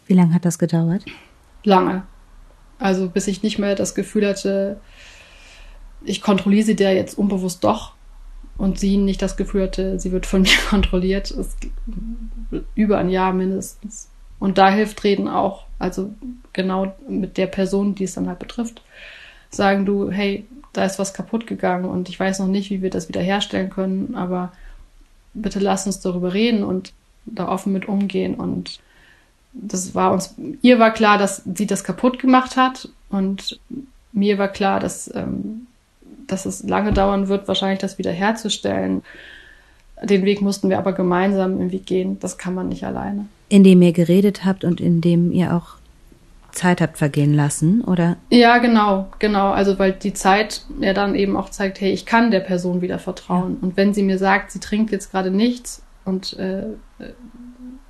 Wie 0.06 0.14
lange 0.14 0.32
hat 0.32 0.44
das 0.44 0.58
gedauert? 0.58 1.04
Lange. 1.64 2.04
Also 2.78 3.08
bis 3.08 3.26
ich 3.26 3.42
nicht 3.42 3.58
mehr 3.58 3.74
das 3.74 3.94
Gefühl 3.94 4.26
hatte, 4.26 4.80
ich 6.04 6.22
kontrolliere 6.22 6.64
sie 6.64 6.76
der 6.76 6.94
jetzt 6.94 7.18
unbewusst 7.18 7.64
doch 7.64 7.93
und 8.56 8.78
sie 8.78 8.96
nicht 8.96 9.20
das 9.20 9.36
Gefühl 9.36 9.64
hatte, 9.64 9.98
sie 9.98 10.12
wird 10.12 10.26
von 10.26 10.42
mir 10.42 10.58
kontrolliert. 10.68 11.30
ist 11.30 11.56
über 12.74 12.98
ein 12.98 13.10
Jahr 13.10 13.32
mindestens. 13.32 14.08
Und 14.38 14.58
da 14.58 14.70
hilft 14.70 15.04
Reden 15.04 15.28
auch. 15.28 15.64
Also 15.78 16.12
genau 16.52 16.94
mit 17.08 17.36
der 17.36 17.46
Person, 17.46 17.94
die 17.94 18.04
es 18.04 18.14
dann 18.14 18.28
halt 18.28 18.38
betrifft. 18.38 18.82
Sagen 19.50 19.86
du, 19.86 20.10
hey, 20.10 20.44
da 20.72 20.84
ist 20.84 20.98
was 20.98 21.14
kaputt 21.14 21.46
gegangen 21.46 21.84
und 21.84 22.08
ich 22.08 22.18
weiß 22.18 22.40
noch 22.40 22.48
nicht, 22.48 22.70
wie 22.70 22.82
wir 22.82 22.90
das 22.90 23.08
wieder 23.08 23.20
herstellen 23.20 23.70
können, 23.70 24.14
aber 24.16 24.52
bitte 25.32 25.60
lass 25.60 25.86
uns 25.86 26.00
darüber 26.00 26.34
reden 26.34 26.64
und 26.64 26.92
da 27.26 27.48
offen 27.48 27.72
mit 27.72 27.86
umgehen. 27.86 28.34
Und 28.34 28.80
das 29.52 29.94
war 29.94 30.12
uns, 30.12 30.34
ihr 30.62 30.78
war 30.78 30.90
klar, 30.92 31.16
dass 31.16 31.42
sie 31.44 31.66
das 31.66 31.84
kaputt 31.84 32.18
gemacht 32.18 32.56
hat 32.56 32.88
und 33.08 33.60
mir 34.12 34.38
war 34.38 34.48
klar, 34.48 34.80
dass 34.80 35.12
ähm, 35.14 35.66
dass 36.26 36.46
es 36.46 36.62
lange 36.62 36.92
dauern 36.92 37.28
wird, 37.28 37.48
wahrscheinlich 37.48 37.80
das 37.80 37.98
wieder 37.98 38.12
herzustellen. 38.12 39.02
Den 40.02 40.24
Weg 40.24 40.42
mussten 40.42 40.68
wir 40.68 40.78
aber 40.78 40.92
gemeinsam 40.92 41.52
irgendwie 41.52 41.78
gehen. 41.78 42.18
Das 42.20 42.38
kann 42.38 42.54
man 42.54 42.68
nicht 42.68 42.84
alleine. 42.84 43.26
Indem 43.48 43.82
ihr 43.82 43.92
geredet 43.92 44.44
habt 44.44 44.64
und 44.64 44.80
indem 44.80 45.32
ihr 45.32 45.54
auch 45.54 45.76
Zeit 46.54 46.80
habt 46.80 46.98
vergehen 46.98 47.34
lassen, 47.34 47.82
oder? 47.82 48.16
Ja, 48.30 48.58
genau, 48.58 49.08
genau. 49.18 49.50
Also 49.50 49.78
weil 49.78 49.92
die 49.92 50.14
Zeit 50.14 50.62
ja 50.80 50.92
dann 50.92 51.14
eben 51.14 51.36
auch 51.36 51.50
zeigt, 51.50 51.80
hey, 51.80 51.92
ich 51.92 52.06
kann 52.06 52.30
der 52.30 52.40
Person 52.40 52.80
wieder 52.80 52.98
vertrauen. 52.98 53.58
Ja. 53.60 53.66
Und 53.66 53.76
wenn 53.76 53.92
sie 53.92 54.02
mir 54.02 54.18
sagt, 54.18 54.52
sie 54.52 54.60
trinkt 54.60 54.92
jetzt 54.92 55.10
gerade 55.10 55.30
nichts 55.30 55.82
und 56.04 56.38
äh, 56.38 56.60
äh 56.60 57.12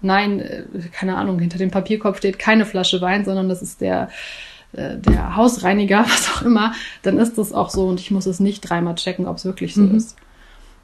nein, 0.01 0.41
äh, 0.41 0.65
keine 0.93 1.17
Ahnung, 1.17 1.39
hinter 1.39 1.59
dem 1.59 1.71
Papierkorb 1.71 2.17
steht 2.17 2.39
keine 2.39 2.67
Flasche 2.67 3.01
Wein, 3.01 3.25
sondern 3.25 3.49
das 3.49 3.63
ist 3.63 3.81
der 3.81 4.09
äh, 4.77 4.99
der 4.99 5.37
Hausreiniger, 5.37 6.01
was 6.05 6.31
auch 6.31 6.43
immer, 6.43 6.73
dann 7.03 7.19
ist 7.19 7.39
das 7.39 7.53
auch 7.53 7.71
so 7.71 7.87
und 7.87 8.01
ich 8.01 8.11
muss 8.11 8.27
es 8.27 8.41
nicht 8.41 8.61
dreimal 8.61 8.95
checken, 8.95 9.27
ob 9.27 9.37
es 9.37 9.45
wirklich 9.45 9.75
so 9.75 9.83
mhm. 9.83 9.97
ist. 9.97 10.17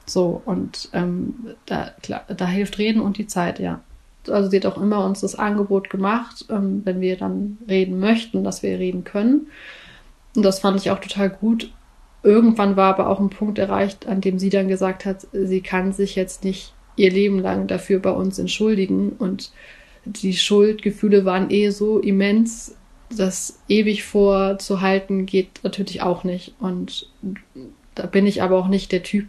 So, 0.06 0.42
und 0.44 0.88
ähm, 0.92 1.34
da, 1.66 1.92
klar, 2.02 2.24
da 2.28 2.46
hilft 2.46 2.78
Reden 2.78 3.00
und 3.00 3.18
die 3.18 3.26
Zeit, 3.26 3.58
ja. 3.58 3.80
Also 4.28 4.50
sie 4.50 4.56
hat 4.56 4.66
auch 4.66 4.80
immer 4.80 5.04
uns 5.04 5.20
das 5.20 5.34
Angebot 5.34 5.88
gemacht, 5.88 6.46
ähm, 6.50 6.82
wenn 6.84 7.00
wir 7.00 7.16
dann 7.16 7.58
reden 7.68 8.00
möchten, 8.00 8.44
dass 8.44 8.62
wir 8.62 8.78
reden 8.78 9.04
können. 9.04 9.46
Und 10.36 10.42
das 10.42 10.60
fand 10.60 10.80
ich 10.80 10.90
auch 10.90 10.98
total 10.98 11.30
gut. 11.30 11.72
Irgendwann 12.22 12.76
war 12.76 12.94
aber 12.94 13.08
auch 13.08 13.18
ein 13.18 13.30
Punkt 13.30 13.58
erreicht, 13.58 14.06
an 14.06 14.20
dem 14.20 14.38
sie 14.38 14.50
dann 14.50 14.68
gesagt 14.68 15.06
hat, 15.06 15.26
sie 15.32 15.62
kann 15.62 15.92
sich 15.92 16.16
jetzt 16.16 16.44
nicht 16.44 16.74
ihr 16.96 17.10
Leben 17.10 17.38
lang 17.38 17.66
dafür 17.66 17.98
bei 17.98 18.10
uns 18.10 18.38
entschuldigen. 18.38 19.12
Und 19.18 19.52
die 20.04 20.34
Schuldgefühle 20.34 21.24
waren 21.24 21.50
eh 21.50 21.70
so 21.70 21.98
immens, 21.98 22.76
das 23.10 23.58
ewig 23.68 24.04
vorzuhalten 24.04 25.26
geht 25.26 25.60
natürlich 25.62 26.02
auch 26.02 26.24
nicht. 26.24 26.54
Und 26.60 27.08
da 27.94 28.06
bin 28.06 28.26
ich 28.26 28.42
aber 28.42 28.58
auch 28.58 28.68
nicht 28.68 28.92
der 28.92 29.02
Typ. 29.02 29.26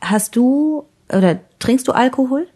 Hast 0.00 0.36
du 0.36 0.84
oder 1.12 1.40
trinkst 1.58 1.88
du 1.88 1.92
Alkohol? 1.92 2.46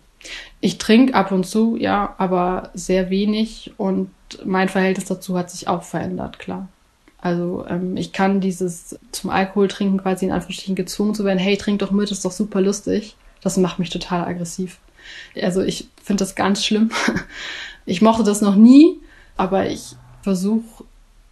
Ich 0.61 0.79
trinke 0.79 1.15
ab 1.15 1.33
und 1.33 1.47
zu, 1.47 1.77
ja, 1.77 2.15
aber 2.19 2.71
sehr 2.75 3.11
wenig 3.11 3.73
und 3.77 4.11
mein 4.45 4.69
Verhältnis 4.69 5.07
dazu 5.07 5.39
hat 5.39 5.51
sich 5.51 5.69
auch 5.69 5.83
verändert, 5.83 6.39
klar. 6.39 6.69
Also 7.21 7.65
ähm, 7.69 7.97
ich 7.97 8.13
kann 8.13 8.41
dieses 8.41 8.99
zum 9.13 9.31
Alkohol 9.31 9.69
trinken 9.69 9.99
quasi 9.99 10.27
in 10.27 10.33
Anführungsstrichen 10.33 10.77
gezwungen 10.77 11.15
zu 11.15 11.25
werden, 11.25 11.39
hey, 11.39 11.57
trink 11.57 11.81
doch 11.81 11.91
mit, 11.91 12.11
ist 12.11 12.25
doch 12.25 12.33
super 12.33 12.61
lustig. 12.61 13.17
Das 13.43 13.57
macht 13.57 13.79
mich 13.79 13.91
total 13.91 14.25
aggressiv. 14.25 14.79
Also 15.41 15.63
ich 15.63 15.89
finde 16.03 16.23
das 16.23 16.35
ganz 16.35 16.65
schlimm. 16.65 16.91
Ich 17.87 18.03
mochte 18.03 18.23
das 18.23 18.43
noch 18.43 18.55
nie, 18.55 18.99
aber 19.39 19.71
ich 19.71 19.97
versuche 20.23 20.85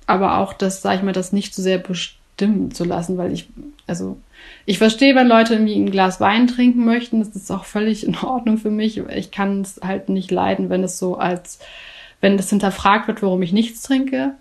aber 0.06 0.38
auch 0.38 0.52
das, 0.52 0.82
sag 0.82 0.96
ich 0.96 1.02
mal, 1.02 1.12
das 1.12 1.32
nicht 1.32 1.54
zu 1.54 1.62
sehr 1.62 1.78
bestimmen 1.78 2.70
zu 2.72 2.84
lassen, 2.84 3.18
weil 3.18 3.32
ich, 3.32 3.48
also 3.86 4.16
ich 4.64 4.78
verstehe, 4.78 5.14
wenn 5.14 5.26
Leute 5.26 5.54
irgendwie 5.54 5.76
ein 5.76 5.90
Glas 5.90 6.20
Wein 6.20 6.46
trinken 6.46 6.84
möchten, 6.84 7.18
das 7.18 7.34
ist 7.34 7.50
auch 7.50 7.64
völlig 7.64 8.06
in 8.06 8.16
Ordnung 8.16 8.58
für 8.58 8.70
mich. 8.70 8.98
Ich 8.98 9.30
kann 9.30 9.62
es 9.62 9.80
halt 9.82 10.08
nicht 10.08 10.30
leiden, 10.30 10.70
wenn 10.70 10.84
es 10.84 10.98
so 10.98 11.16
als, 11.16 11.58
wenn 12.20 12.38
es 12.38 12.50
hinterfragt 12.50 13.08
wird, 13.08 13.22
warum 13.22 13.42
ich 13.42 13.52
nichts 13.52 13.82
trinke. 13.82 14.34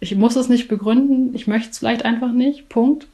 Ich 0.00 0.14
muss 0.14 0.36
es 0.36 0.48
nicht 0.48 0.68
begründen, 0.68 1.34
ich 1.34 1.48
möchte 1.48 1.70
es 1.70 1.78
vielleicht 1.78 2.04
einfach 2.04 2.30
nicht, 2.30 2.68
Punkt. 2.68 3.08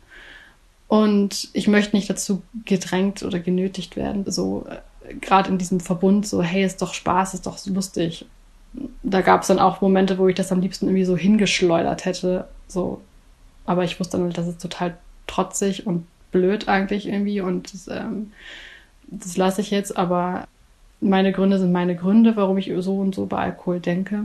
Und 0.86 1.48
ich 1.54 1.66
möchte 1.66 1.96
nicht 1.96 2.10
dazu 2.10 2.42
gedrängt 2.66 3.22
oder 3.22 3.38
genötigt 3.38 3.96
werden, 3.96 4.30
so 4.30 4.66
äh, 4.68 5.14
gerade 5.14 5.48
in 5.48 5.56
diesem 5.56 5.80
Verbund, 5.80 6.26
so, 6.26 6.42
hey, 6.42 6.62
ist 6.62 6.82
doch 6.82 6.92
Spaß, 6.92 7.32
ist 7.32 7.46
doch 7.46 7.56
so 7.56 7.72
lustig 7.72 8.26
da 9.04 9.20
gab 9.20 9.42
es 9.42 9.48
dann 9.48 9.58
auch 9.58 9.82
Momente, 9.82 10.18
wo 10.18 10.26
ich 10.28 10.34
das 10.34 10.50
am 10.50 10.60
liebsten 10.60 10.86
irgendwie 10.86 11.04
so 11.04 11.16
hingeschleudert 11.16 12.06
hätte. 12.06 12.48
So. 12.66 13.00
Aber 13.66 13.84
ich 13.84 14.00
wusste 14.00 14.16
dann, 14.18 14.30
das 14.30 14.48
ist 14.48 14.60
total 14.60 14.96
trotzig 15.26 15.86
und 15.86 16.06
blöd 16.32 16.68
eigentlich 16.68 17.06
irgendwie 17.06 17.40
und 17.40 17.72
das, 17.72 17.86
ähm, 17.88 18.32
das 19.06 19.36
lasse 19.36 19.60
ich 19.60 19.70
jetzt. 19.70 19.96
Aber 19.96 20.48
meine 21.00 21.32
Gründe 21.32 21.58
sind 21.58 21.70
meine 21.70 21.94
Gründe, 21.96 22.34
warum 22.36 22.56
ich 22.56 22.72
so 22.78 22.98
und 22.98 23.14
so 23.14 23.26
bei 23.26 23.38
Alkohol 23.38 23.78
denke. 23.78 24.24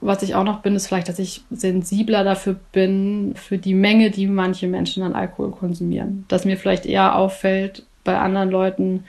Was 0.00 0.22
ich 0.22 0.34
auch 0.34 0.44
noch 0.44 0.60
bin, 0.60 0.74
ist 0.74 0.88
vielleicht, 0.88 1.08
dass 1.08 1.20
ich 1.20 1.44
sensibler 1.50 2.24
dafür 2.24 2.56
bin, 2.72 3.34
für 3.36 3.58
die 3.58 3.74
Menge, 3.74 4.10
die 4.10 4.26
manche 4.26 4.66
Menschen 4.66 5.02
an 5.04 5.14
Alkohol 5.14 5.52
konsumieren. 5.52 6.26
Dass 6.28 6.44
mir 6.44 6.58
vielleicht 6.58 6.84
eher 6.84 7.16
auffällt 7.16 7.86
bei 8.02 8.18
anderen 8.18 8.50
Leuten, 8.50 9.04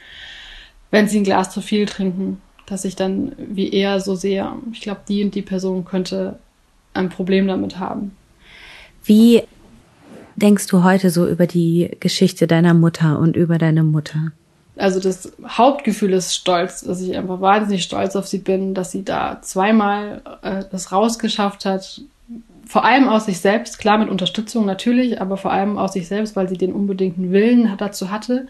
wenn 0.91 1.07
sie 1.07 1.19
ein 1.19 1.25
Glas 1.25 1.49
zu 1.49 1.59
viel 1.59 1.87
trinken 1.87 2.39
dass 2.65 2.85
ich 2.85 2.95
dann 2.95 3.33
wie 3.37 3.71
eher 3.71 3.99
so 3.99 4.15
sehe, 4.15 4.51
ich 4.71 4.81
glaube, 4.81 5.01
die 5.07 5.23
und 5.23 5.35
die 5.35 5.41
Person 5.41 5.85
könnte 5.85 6.39
ein 6.93 7.09
Problem 7.09 7.47
damit 7.47 7.79
haben. 7.79 8.15
Wie 9.03 9.43
denkst 10.35 10.67
du 10.67 10.83
heute 10.83 11.09
so 11.09 11.27
über 11.27 11.47
die 11.47 11.91
Geschichte 11.99 12.47
deiner 12.47 12.73
Mutter 12.73 13.19
und 13.19 13.35
über 13.35 13.57
deine 13.57 13.83
Mutter? 13.83 14.31
Also 14.77 14.99
das 14.99 15.31
Hauptgefühl 15.47 16.13
ist 16.13 16.35
Stolz, 16.35 16.81
dass 16.81 17.01
ich 17.01 17.15
einfach 17.15 17.39
wahnsinnig 17.39 17.83
stolz 17.83 18.15
auf 18.15 18.27
sie 18.27 18.39
bin, 18.39 18.73
dass 18.73 18.91
sie 18.91 19.05
da 19.05 19.41
zweimal 19.41 20.21
äh, 20.41 20.63
das 20.69 20.91
rausgeschafft 20.91 21.63
hat. 21.65 22.01
Vor 22.67 22.83
allem 22.83 23.07
aus 23.07 23.25
sich 23.25 23.39
selbst, 23.39 23.79
klar 23.79 23.97
mit 23.97 24.09
Unterstützung 24.09 24.65
natürlich, 24.65 25.21
aber 25.21 25.37
vor 25.37 25.53
allem 25.53 25.77
aus 25.77 25.93
sich 25.93 26.07
selbst, 26.07 26.35
weil 26.35 26.49
sie 26.49 26.57
den 26.57 26.73
unbedingten 26.73 27.31
Willen 27.31 27.71
dazu 27.77 28.11
hatte. 28.11 28.47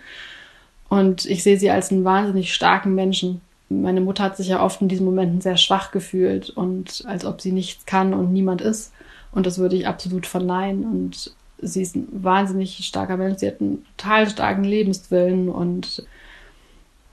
Und 0.89 1.25
ich 1.25 1.43
sehe 1.43 1.60
sie 1.60 1.69
als 1.69 1.91
einen 1.91 2.06
wahnsinnig 2.06 2.54
starken 2.54 2.95
Menschen, 2.95 3.41
Meine 3.82 4.02
Mutter 4.02 4.24
hat 4.24 4.38
sich 4.38 4.48
ja 4.48 4.64
oft 4.64 4.82
in 4.82 4.88
diesen 4.88 5.06
Momenten 5.06 5.42
sehr 5.42 5.58
schwach 5.58 5.92
gefühlt 5.92 6.50
und 6.50 7.04
als 7.06 7.26
ob 7.26 7.42
sie 7.42 7.52
nichts 7.52 7.86
kann 7.86 8.14
und 8.14 8.32
niemand 8.34 8.62
ist. 8.62 8.94
Und 9.32 9.46
das 9.46 9.58
würde 9.58 9.76
ich 9.76 9.88
absolut 9.88 10.26
verneinen. 10.26 10.86
Und 10.86 11.34
sie 11.60 11.82
ist 11.82 11.96
ein 11.96 12.08
wahnsinnig 12.12 12.86
starker 12.86 13.18
Mensch. 13.18 13.40
Sie 13.40 13.48
hat 13.48 13.62
einen 13.62 13.86
total 13.98 14.30
starken 14.30 14.64
Lebenswillen 14.64 15.50
und 15.50 16.06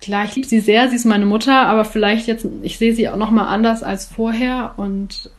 klar, 0.01 0.25
ich 0.25 0.35
liebe 0.35 0.49
sie 0.49 0.61
sehr. 0.61 0.89
Sie 0.89 0.97
ist 0.97 1.07
meine 1.07 1.27
Mutter, 1.27 1.67
aber 1.67 1.85
vielleicht 1.85 2.27
jetzt, 2.27 2.47
ich 2.63 2.79
sehe 2.79 2.95
sie 2.95 3.09
auch 3.09 3.17
noch 3.17 3.31
mal 3.31 3.47
anders 3.47 3.83
als 3.83 4.07
vorher 4.07 4.75
und 4.77 5.31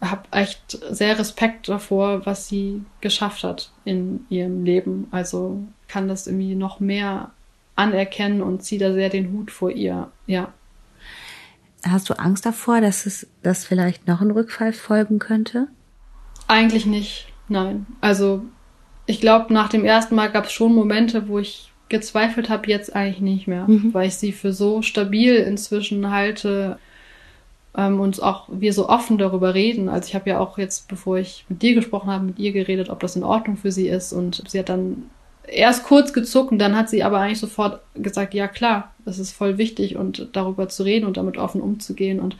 habe 0.00 0.22
echt 0.32 0.78
sehr 0.90 1.18
Respekt 1.18 1.68
davor, 1.68 2.26
was 2.26 2.48
sie 2.48 2.82
geschafft 3.00 3.44
hat 3.44 3.70
in 3.84 4.26
ihrem 4.28 4.64
Leben. 4.64 5.08
Also 5.10 5.60
kann 5.88 6.08
das 6.08 6.26
irgendwie 6.26 6.54
noch 6.54 6.80
mehr 6.80 7.30
anerkennen 7.76 8.42
und 8.42 8.62
ziehe 8.62 8.80
da 8.80 8.92
sehr 8.92 9.08
den 9.08 9.32
Hut 9.32 9.50
vor 9.50 9.70
ihr. 9.70 10.10
Ja. 10.26 10.52
Hast 11.86 12.08
du 12.08 12.14
Angst 12.18 12.46
davor, 12.46 12.80
dass 12.80 13.06
es, 13.06 13.26
dass 13.42 13.64
vielleicht 13.64 14.06
noch 14.06 14.20
ein 14.20 14.30
Rückfall 14.30 14.72
folgen 14.72 15.18
könnte? 15.18 15.68
Eigentlich 16.48 16.86
nicht. 16.86 17.28
Nein. 17.48 17.86
Also 18.00 18.44
ich 19.06 19.20
glaube, 19.20 19.52
nach 19.52 19.68
dem 19.68 19.84
ersten 19.84 20.14
Mal 20.14 20.30
gab 20.30 20.46
es 20.46 20.52
schon 20.52 20.74
Momente, 20.74 21.28
wo 21.28 21.38
ich 21.38 21.72
gezweifelt 21.88 22.48
habe, 22.48 22.68
jetzt 22.68 22.94
eigentlich 22.94 23.20
nicht 23.20 23.46
mehr, 23.46 23.66
mhm. 23.68 23.92
weil 23.92 24.08
ich 24.08 24.16
sie 24.16 24.32
für 24.32 24.52
so 24.52 24.80
stabil 24.80 25.36
inzwischen 25.36 26.10
halte 26.10 26.78
ähm, 27.76 28.00
und 28.00 28.22
auch 28.22 28.48
wir 28.50 28.72
so 28.72 28.88
offen 28.88 29.18
darüber 29.18 29.54
reden. 29.54 29.88
Also 29.88 30.08
ich 30.08 30.14
habe 30.14 30.30
ja 30.30 30.38
auch 30.38 30.56
jetzt, 30.56 30.88
bevor 30.88 31.18
ich 31.18 31.44
mit 31.48 31.60
dir 31.62 31.74
gesprochen 31.74 32.10
habe, 32.10 32.24
mit 32.24 32.38
ihr 32.38 32.52
geredet, 32.52 32.88
ob 32.88 33.00
das 33.00 33.16
in 33.16 33.24
Ordnung 33.24 33.56
für 33.56 33.72
sie 33.72 33.88
ist 33.88 34.12
und 34.12 34.42
sie 34.48 34.58
hat 34.58 34.70
dann 34.70 35.10
erst 35.46 35.84
kurz 35.84 36.12
gezuckt 36.12 36.52
und 36.52 36.58
dann 36.58 36.76
hat 36.76 36.88
sie 36.88 37.02
aber 37.02 37.20
eigentlich 37.20 37.40
sofort 37.40 37.80
gesagt, 37.94 38.34
ja 38.34 38.48
klar, 38.48 38.94
das 39.04 39.18
ist 39.18 39.32
voll 39.32 39.58
wichtig 39.58 39.96
und 39.96 40.28
darüber 40.32 40.68
zu 40.68 40.82
reden 40.82 41.06
und 41.06 41.16
damit 41.16 41.36
offen 41.36 41.60
umzugehen 41.60 42.20
und 42.20 42.36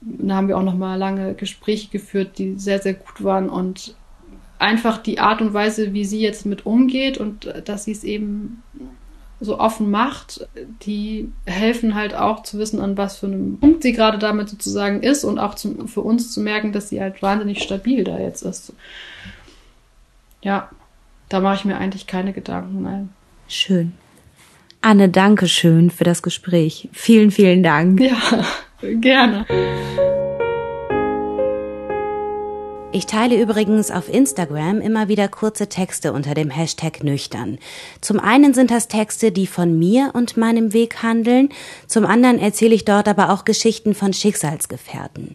da 0.00 0.34
haben 0.34 0.48
wir 0.48 0.58
auch 0.58 0.62
noch 0.62 0.76
mal 0.76 0.96
lange 0.96 1.34
Gespräche 1.34 1.90
geführt, 1.90 2.38
die 2.38 2.58
sehr 2.58 2.80
sehr 2.80 2.94
gut 2.94 3.24
waren 3.24 3.48
und 3.48 3.94
einfach 4.58 4.98
die 4.98 5.18
Art 5.18 5.40
und 5.40 5.54
Weise, 5.54 5.92
wie 5.92 6.04
sie 6.04 6.20
jetzt 6.20 6.46
mit 6.46 6.66
umgeht 6.66 7.18
und 7.18 7.52
dass 7.64 7.84
sie 7.84 7.92
es 7.92 8.04
eben 8.04 8.62
so 9.40 9.58
offen 9.58 9.90
macht, 9.90 10.48
die 10.82 11.30
helfen 11.44 11.94
halt 11.94 12.14
auch 12.14 12.42
zu 12.42 12.58
wissen, 12.58 12.80
an 12.80 12.96
was 12.96 13.18
für 13.18 13.26
einem 13.26 13.58
Punkt 13.58 13.82
sie 13.82 13.92
gerade 13.92 14.18
damit 14.18 14.48
sozusagen 14.48 15.02
ist 15.02 15.24
und 15.24 15.38
auch 15.38 15.54
zum, 15.54 15.88
für 15.88 16.00
uns 16.00 16.32
zu 16.32 16.40
merken, 16.40 16.72
dass 16.72 16.88
sie 16.88 17.00
halt 17.00 17.20
wahnsinnig 17.20 17.62
stabil 17.62 18.04
da 18.04 18.18
jetzt 18.18 18.42
ist. 18.42 18.72
Ja, 20.42 20.70
da 21.28 21.40
mache 21.40 21.56
ich 21.56 21.64
mir 21.64 21.76
eigentlich 21.76 22.06
keine 22.06 22.32
Gedanken. 22.32 22.82
Nein. 22.82 23.08
Schön. 23.48 23.92
Anne, 24.80 25.08
danke 25.08 25.48
schön 25.48 25.90
für 25.90 26.04
das 26.04 26.22
Gespräch. 26.22 26.88
Vielen, 26.92 27.30
vielen 27.30 27.62
Dank. 27.62 28.00
Ja, 28.00 28.44
gerne. 28.82 29.46
Ich 32.96 33.06
teile 33.06 33.42
übrigens 33.42 33.90
auf 33.90 34.08
Instagram 34.08 34.80
immer 34.80 35.08
wieder 35.08 35.26
kurze 35.26 35.68
Texte 35.68 36.12
unter 36.12 36.32
dem 36.34 36.48
Hashtag 36.48 37.02
nüchtern. 37.02 37.58
Zum 38.00 38.20
einen 38.20 38.54
sind 38.54 38.70
das 38.70 38.86
Texte, 38.86 39.32
die 39.32 39.48
von 39.48 39.76
mir 39.76 40.12
und 40.14 40.36
meinem 40.36 40.72
Weg 40.72 41.02
handeln, 41.02 41.48
zum 41.88 42.06
anderen 42.06 42.38
erzähle 42.38 42.72
ich 42.72 42.84
dort 42.84 43.08
aber 43.08 43.30
auch 43.30 43.44
Geschichten 43.44 43.96
von 43.96 44.12
Schicksalsgefährten. 44.12 45.34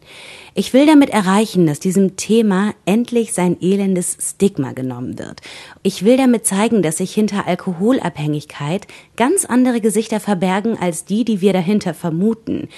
Ich 0.54 0.72
will 0.72 0.86
damit 0.86 1.10
erreichen, 1.10 1.68
dass 1.68 1.82
diesem 1.82 2.16
Thema 2.16 2.76
endlich 2.86 3.34
sein 3.34 3.58
elendes 3.60 4.16
Stigma 4.22 4.72
genommen 4.72 5.20
wird. 5.20 5.42
Ich 5.84 6.06
will 6.06 6.16
damit 6.16 6.46
zeigen, 6.46 6.82
dass 6.82 7.00
sich 7.00 7.14
hinter 7.14 7.46
Alkoholabhängigkeit 7.46 8.88
ganz 9.18 9.44
andere 9.44 9.82
Gesichter 9.82 10.22
verbergen 10.22 10.78
als 10.80 11.04
die, 11.04 11.26
die 11.26 11.42
wir 11.42 11.52
dahinter 11.52 11.94
vermuten, 11.94 12.70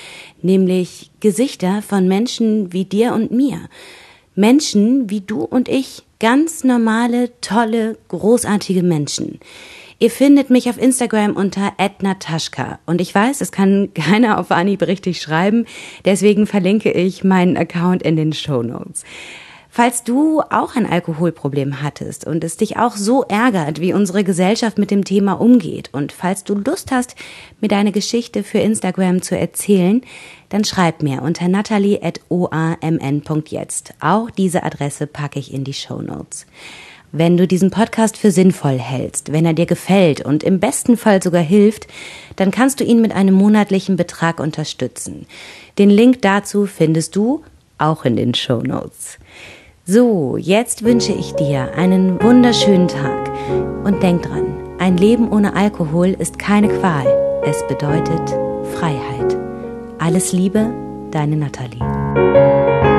nämlich 0.42 1.12
Gesichter 1.20 1.84
von 1.84 2.08
Menschen 2.08 2.74
wie 2.74 2.86
dir 2.86 3.14
und 3.14 3.30
mir. 3.30 3.70
Menschen 4.36 5.10
wie 5.10 5.22
du 5.22 5.42
und 5.42 5.68
ich, 5.68 6.04
ganz 6.20 6.64
normale, 6.64 7.32
tolle, 7.42 7.98
großartige 8.08 8.84
Menschen. 8.84 9.40
Ihr 10.00 10.10
findet 10.10 10.50
mich 10.50 10.68
auf 10.68 10.82
Instagram 10.82 11.36
unter 11.36 11.74
@nataschka 12.02 12.80
und 12.88 13.02
ich 13.02 13.14
weiß, 13.14 13.42
es 13.42 13.52
kann 13.52 13.90
keiner 13.94 14.40
auf 14.40 14.52
Anhieb 14.52 14.82
richtig 14.84 15.22
schreiben, 15.22 15.66
deswegen 16.06 16.48
verlinke 16.48 16.92
ich 16.92 17.24
meinen 17.24 17.56
Account 17.58 18.02
in 18.04 18.16
den 18.16 18.34
Show 18.34 18.64
Notes. 18.64 19.04
Falls 19.74 20.04
du 20.04 20.42
auch 20.42 20.76
ein 20.76 20.86
Alkoholproblem 20.86 21.82
hattest 21.82 22.28
und 22.28 22.44
es 22.44 22.58
dich 22.58 22.76
auch 22.76 22.98
so 22.98 23.24
ärgert, 23.24 23.80
wie 23.80 23.94
unsere 23.94 24.26
Gesellschaft 24.26 24.78
mit 24.78 24.92
dem 24.92 25.06
Thema 25.06 25.40
umgeht 25.40 25.92
und 25.94 26.12
falls 26.12 26.44
du 26.44 26.56
Lust 26.56 26.92
hast, 26.92 27.16
mir 27.62 27.70
deine 27.70 27.94
Geschichte 27.94 28.44
für 28.44 28.58
Instagram 28.58 29.22
zu 29.22 29.38
erzählen, 29.38 30.02
dann 30.50 30.66
schreib 30.66 31.02
mir 31.02 31.22
unter 31.22 31.48
natalie.oamn.jetzt. 31.48 33.94
Auch 34.02 34.30
diese 34.30 34.64
Adresse 34.64 35.08
packe 35.08 35.40
ich 35.40 35.54
in 35.54 35.64
die 35.64 35.72
Show 35.72 36.02
Notes. 36.02 36.48
Wenn 37.14 37.38
du 37.38 37.48
diesen 37.48 37.72
Podcast 37.72 38.18
für 38.18 38.32
sinnvoll 38.32 38.78
hältst, 38.78 39.32
wenn 39.32 39.46
er 39.46 39.54
dir 39.54 39.68
gefällt 39.68 40.20
und 40.20 40.44
im 40.44 40.60
besten 40.60 40.98
Fall 40.98 41.24
sogar 41.24 41.44
hilft, 41.44 41.88
dann 42.36 42.52
kannst 42.52 42.82
du 42.82 42.84
ihn 42.84 43.00
mit 43.00 43.14
einem 43.14 43.36
monatlichen 43.36 43.96
Betrag 43.96 44.42
unterstützen. 44.42 45.28
Den 45.78 45.90
Link 45.90 46.22
dazu 46.22 46.66
findest 46.66 47.16
du 47.16 47.42
auch 47.82 48.06
in 48.06 48.16
den 48.16 48.34
Show 48.34 48.62
Notes. 48.62 49.18
So, 49.84 50.38
jetzt 50.38 50.84
wünsche 50.84 51.12
ich 51.12 51.34
dir 51.34 51.74
einen 51.76 52.22
wunderschönen 52.22 52.88
Tag 52.88 53.32
und 53.84 54.04
denk 54.04 54.22
dran, 54.22 54.46
ein 54.78 54.96
Leben 54.96 55.32
ohne 55.32 55.56
Alkohol 55.56 56.10
ist 56.10 56.38
keine 56.38 56.68
Qual, 56.68 57.08
es 57.44 57.66
bedeutet 57.68 58.30
Freiheit. 58.76 59.36
Alles 59.98 60.34
Liebe, 60.34 60.72
deine 61.10 61.36
Nathalie. 61.36 62.91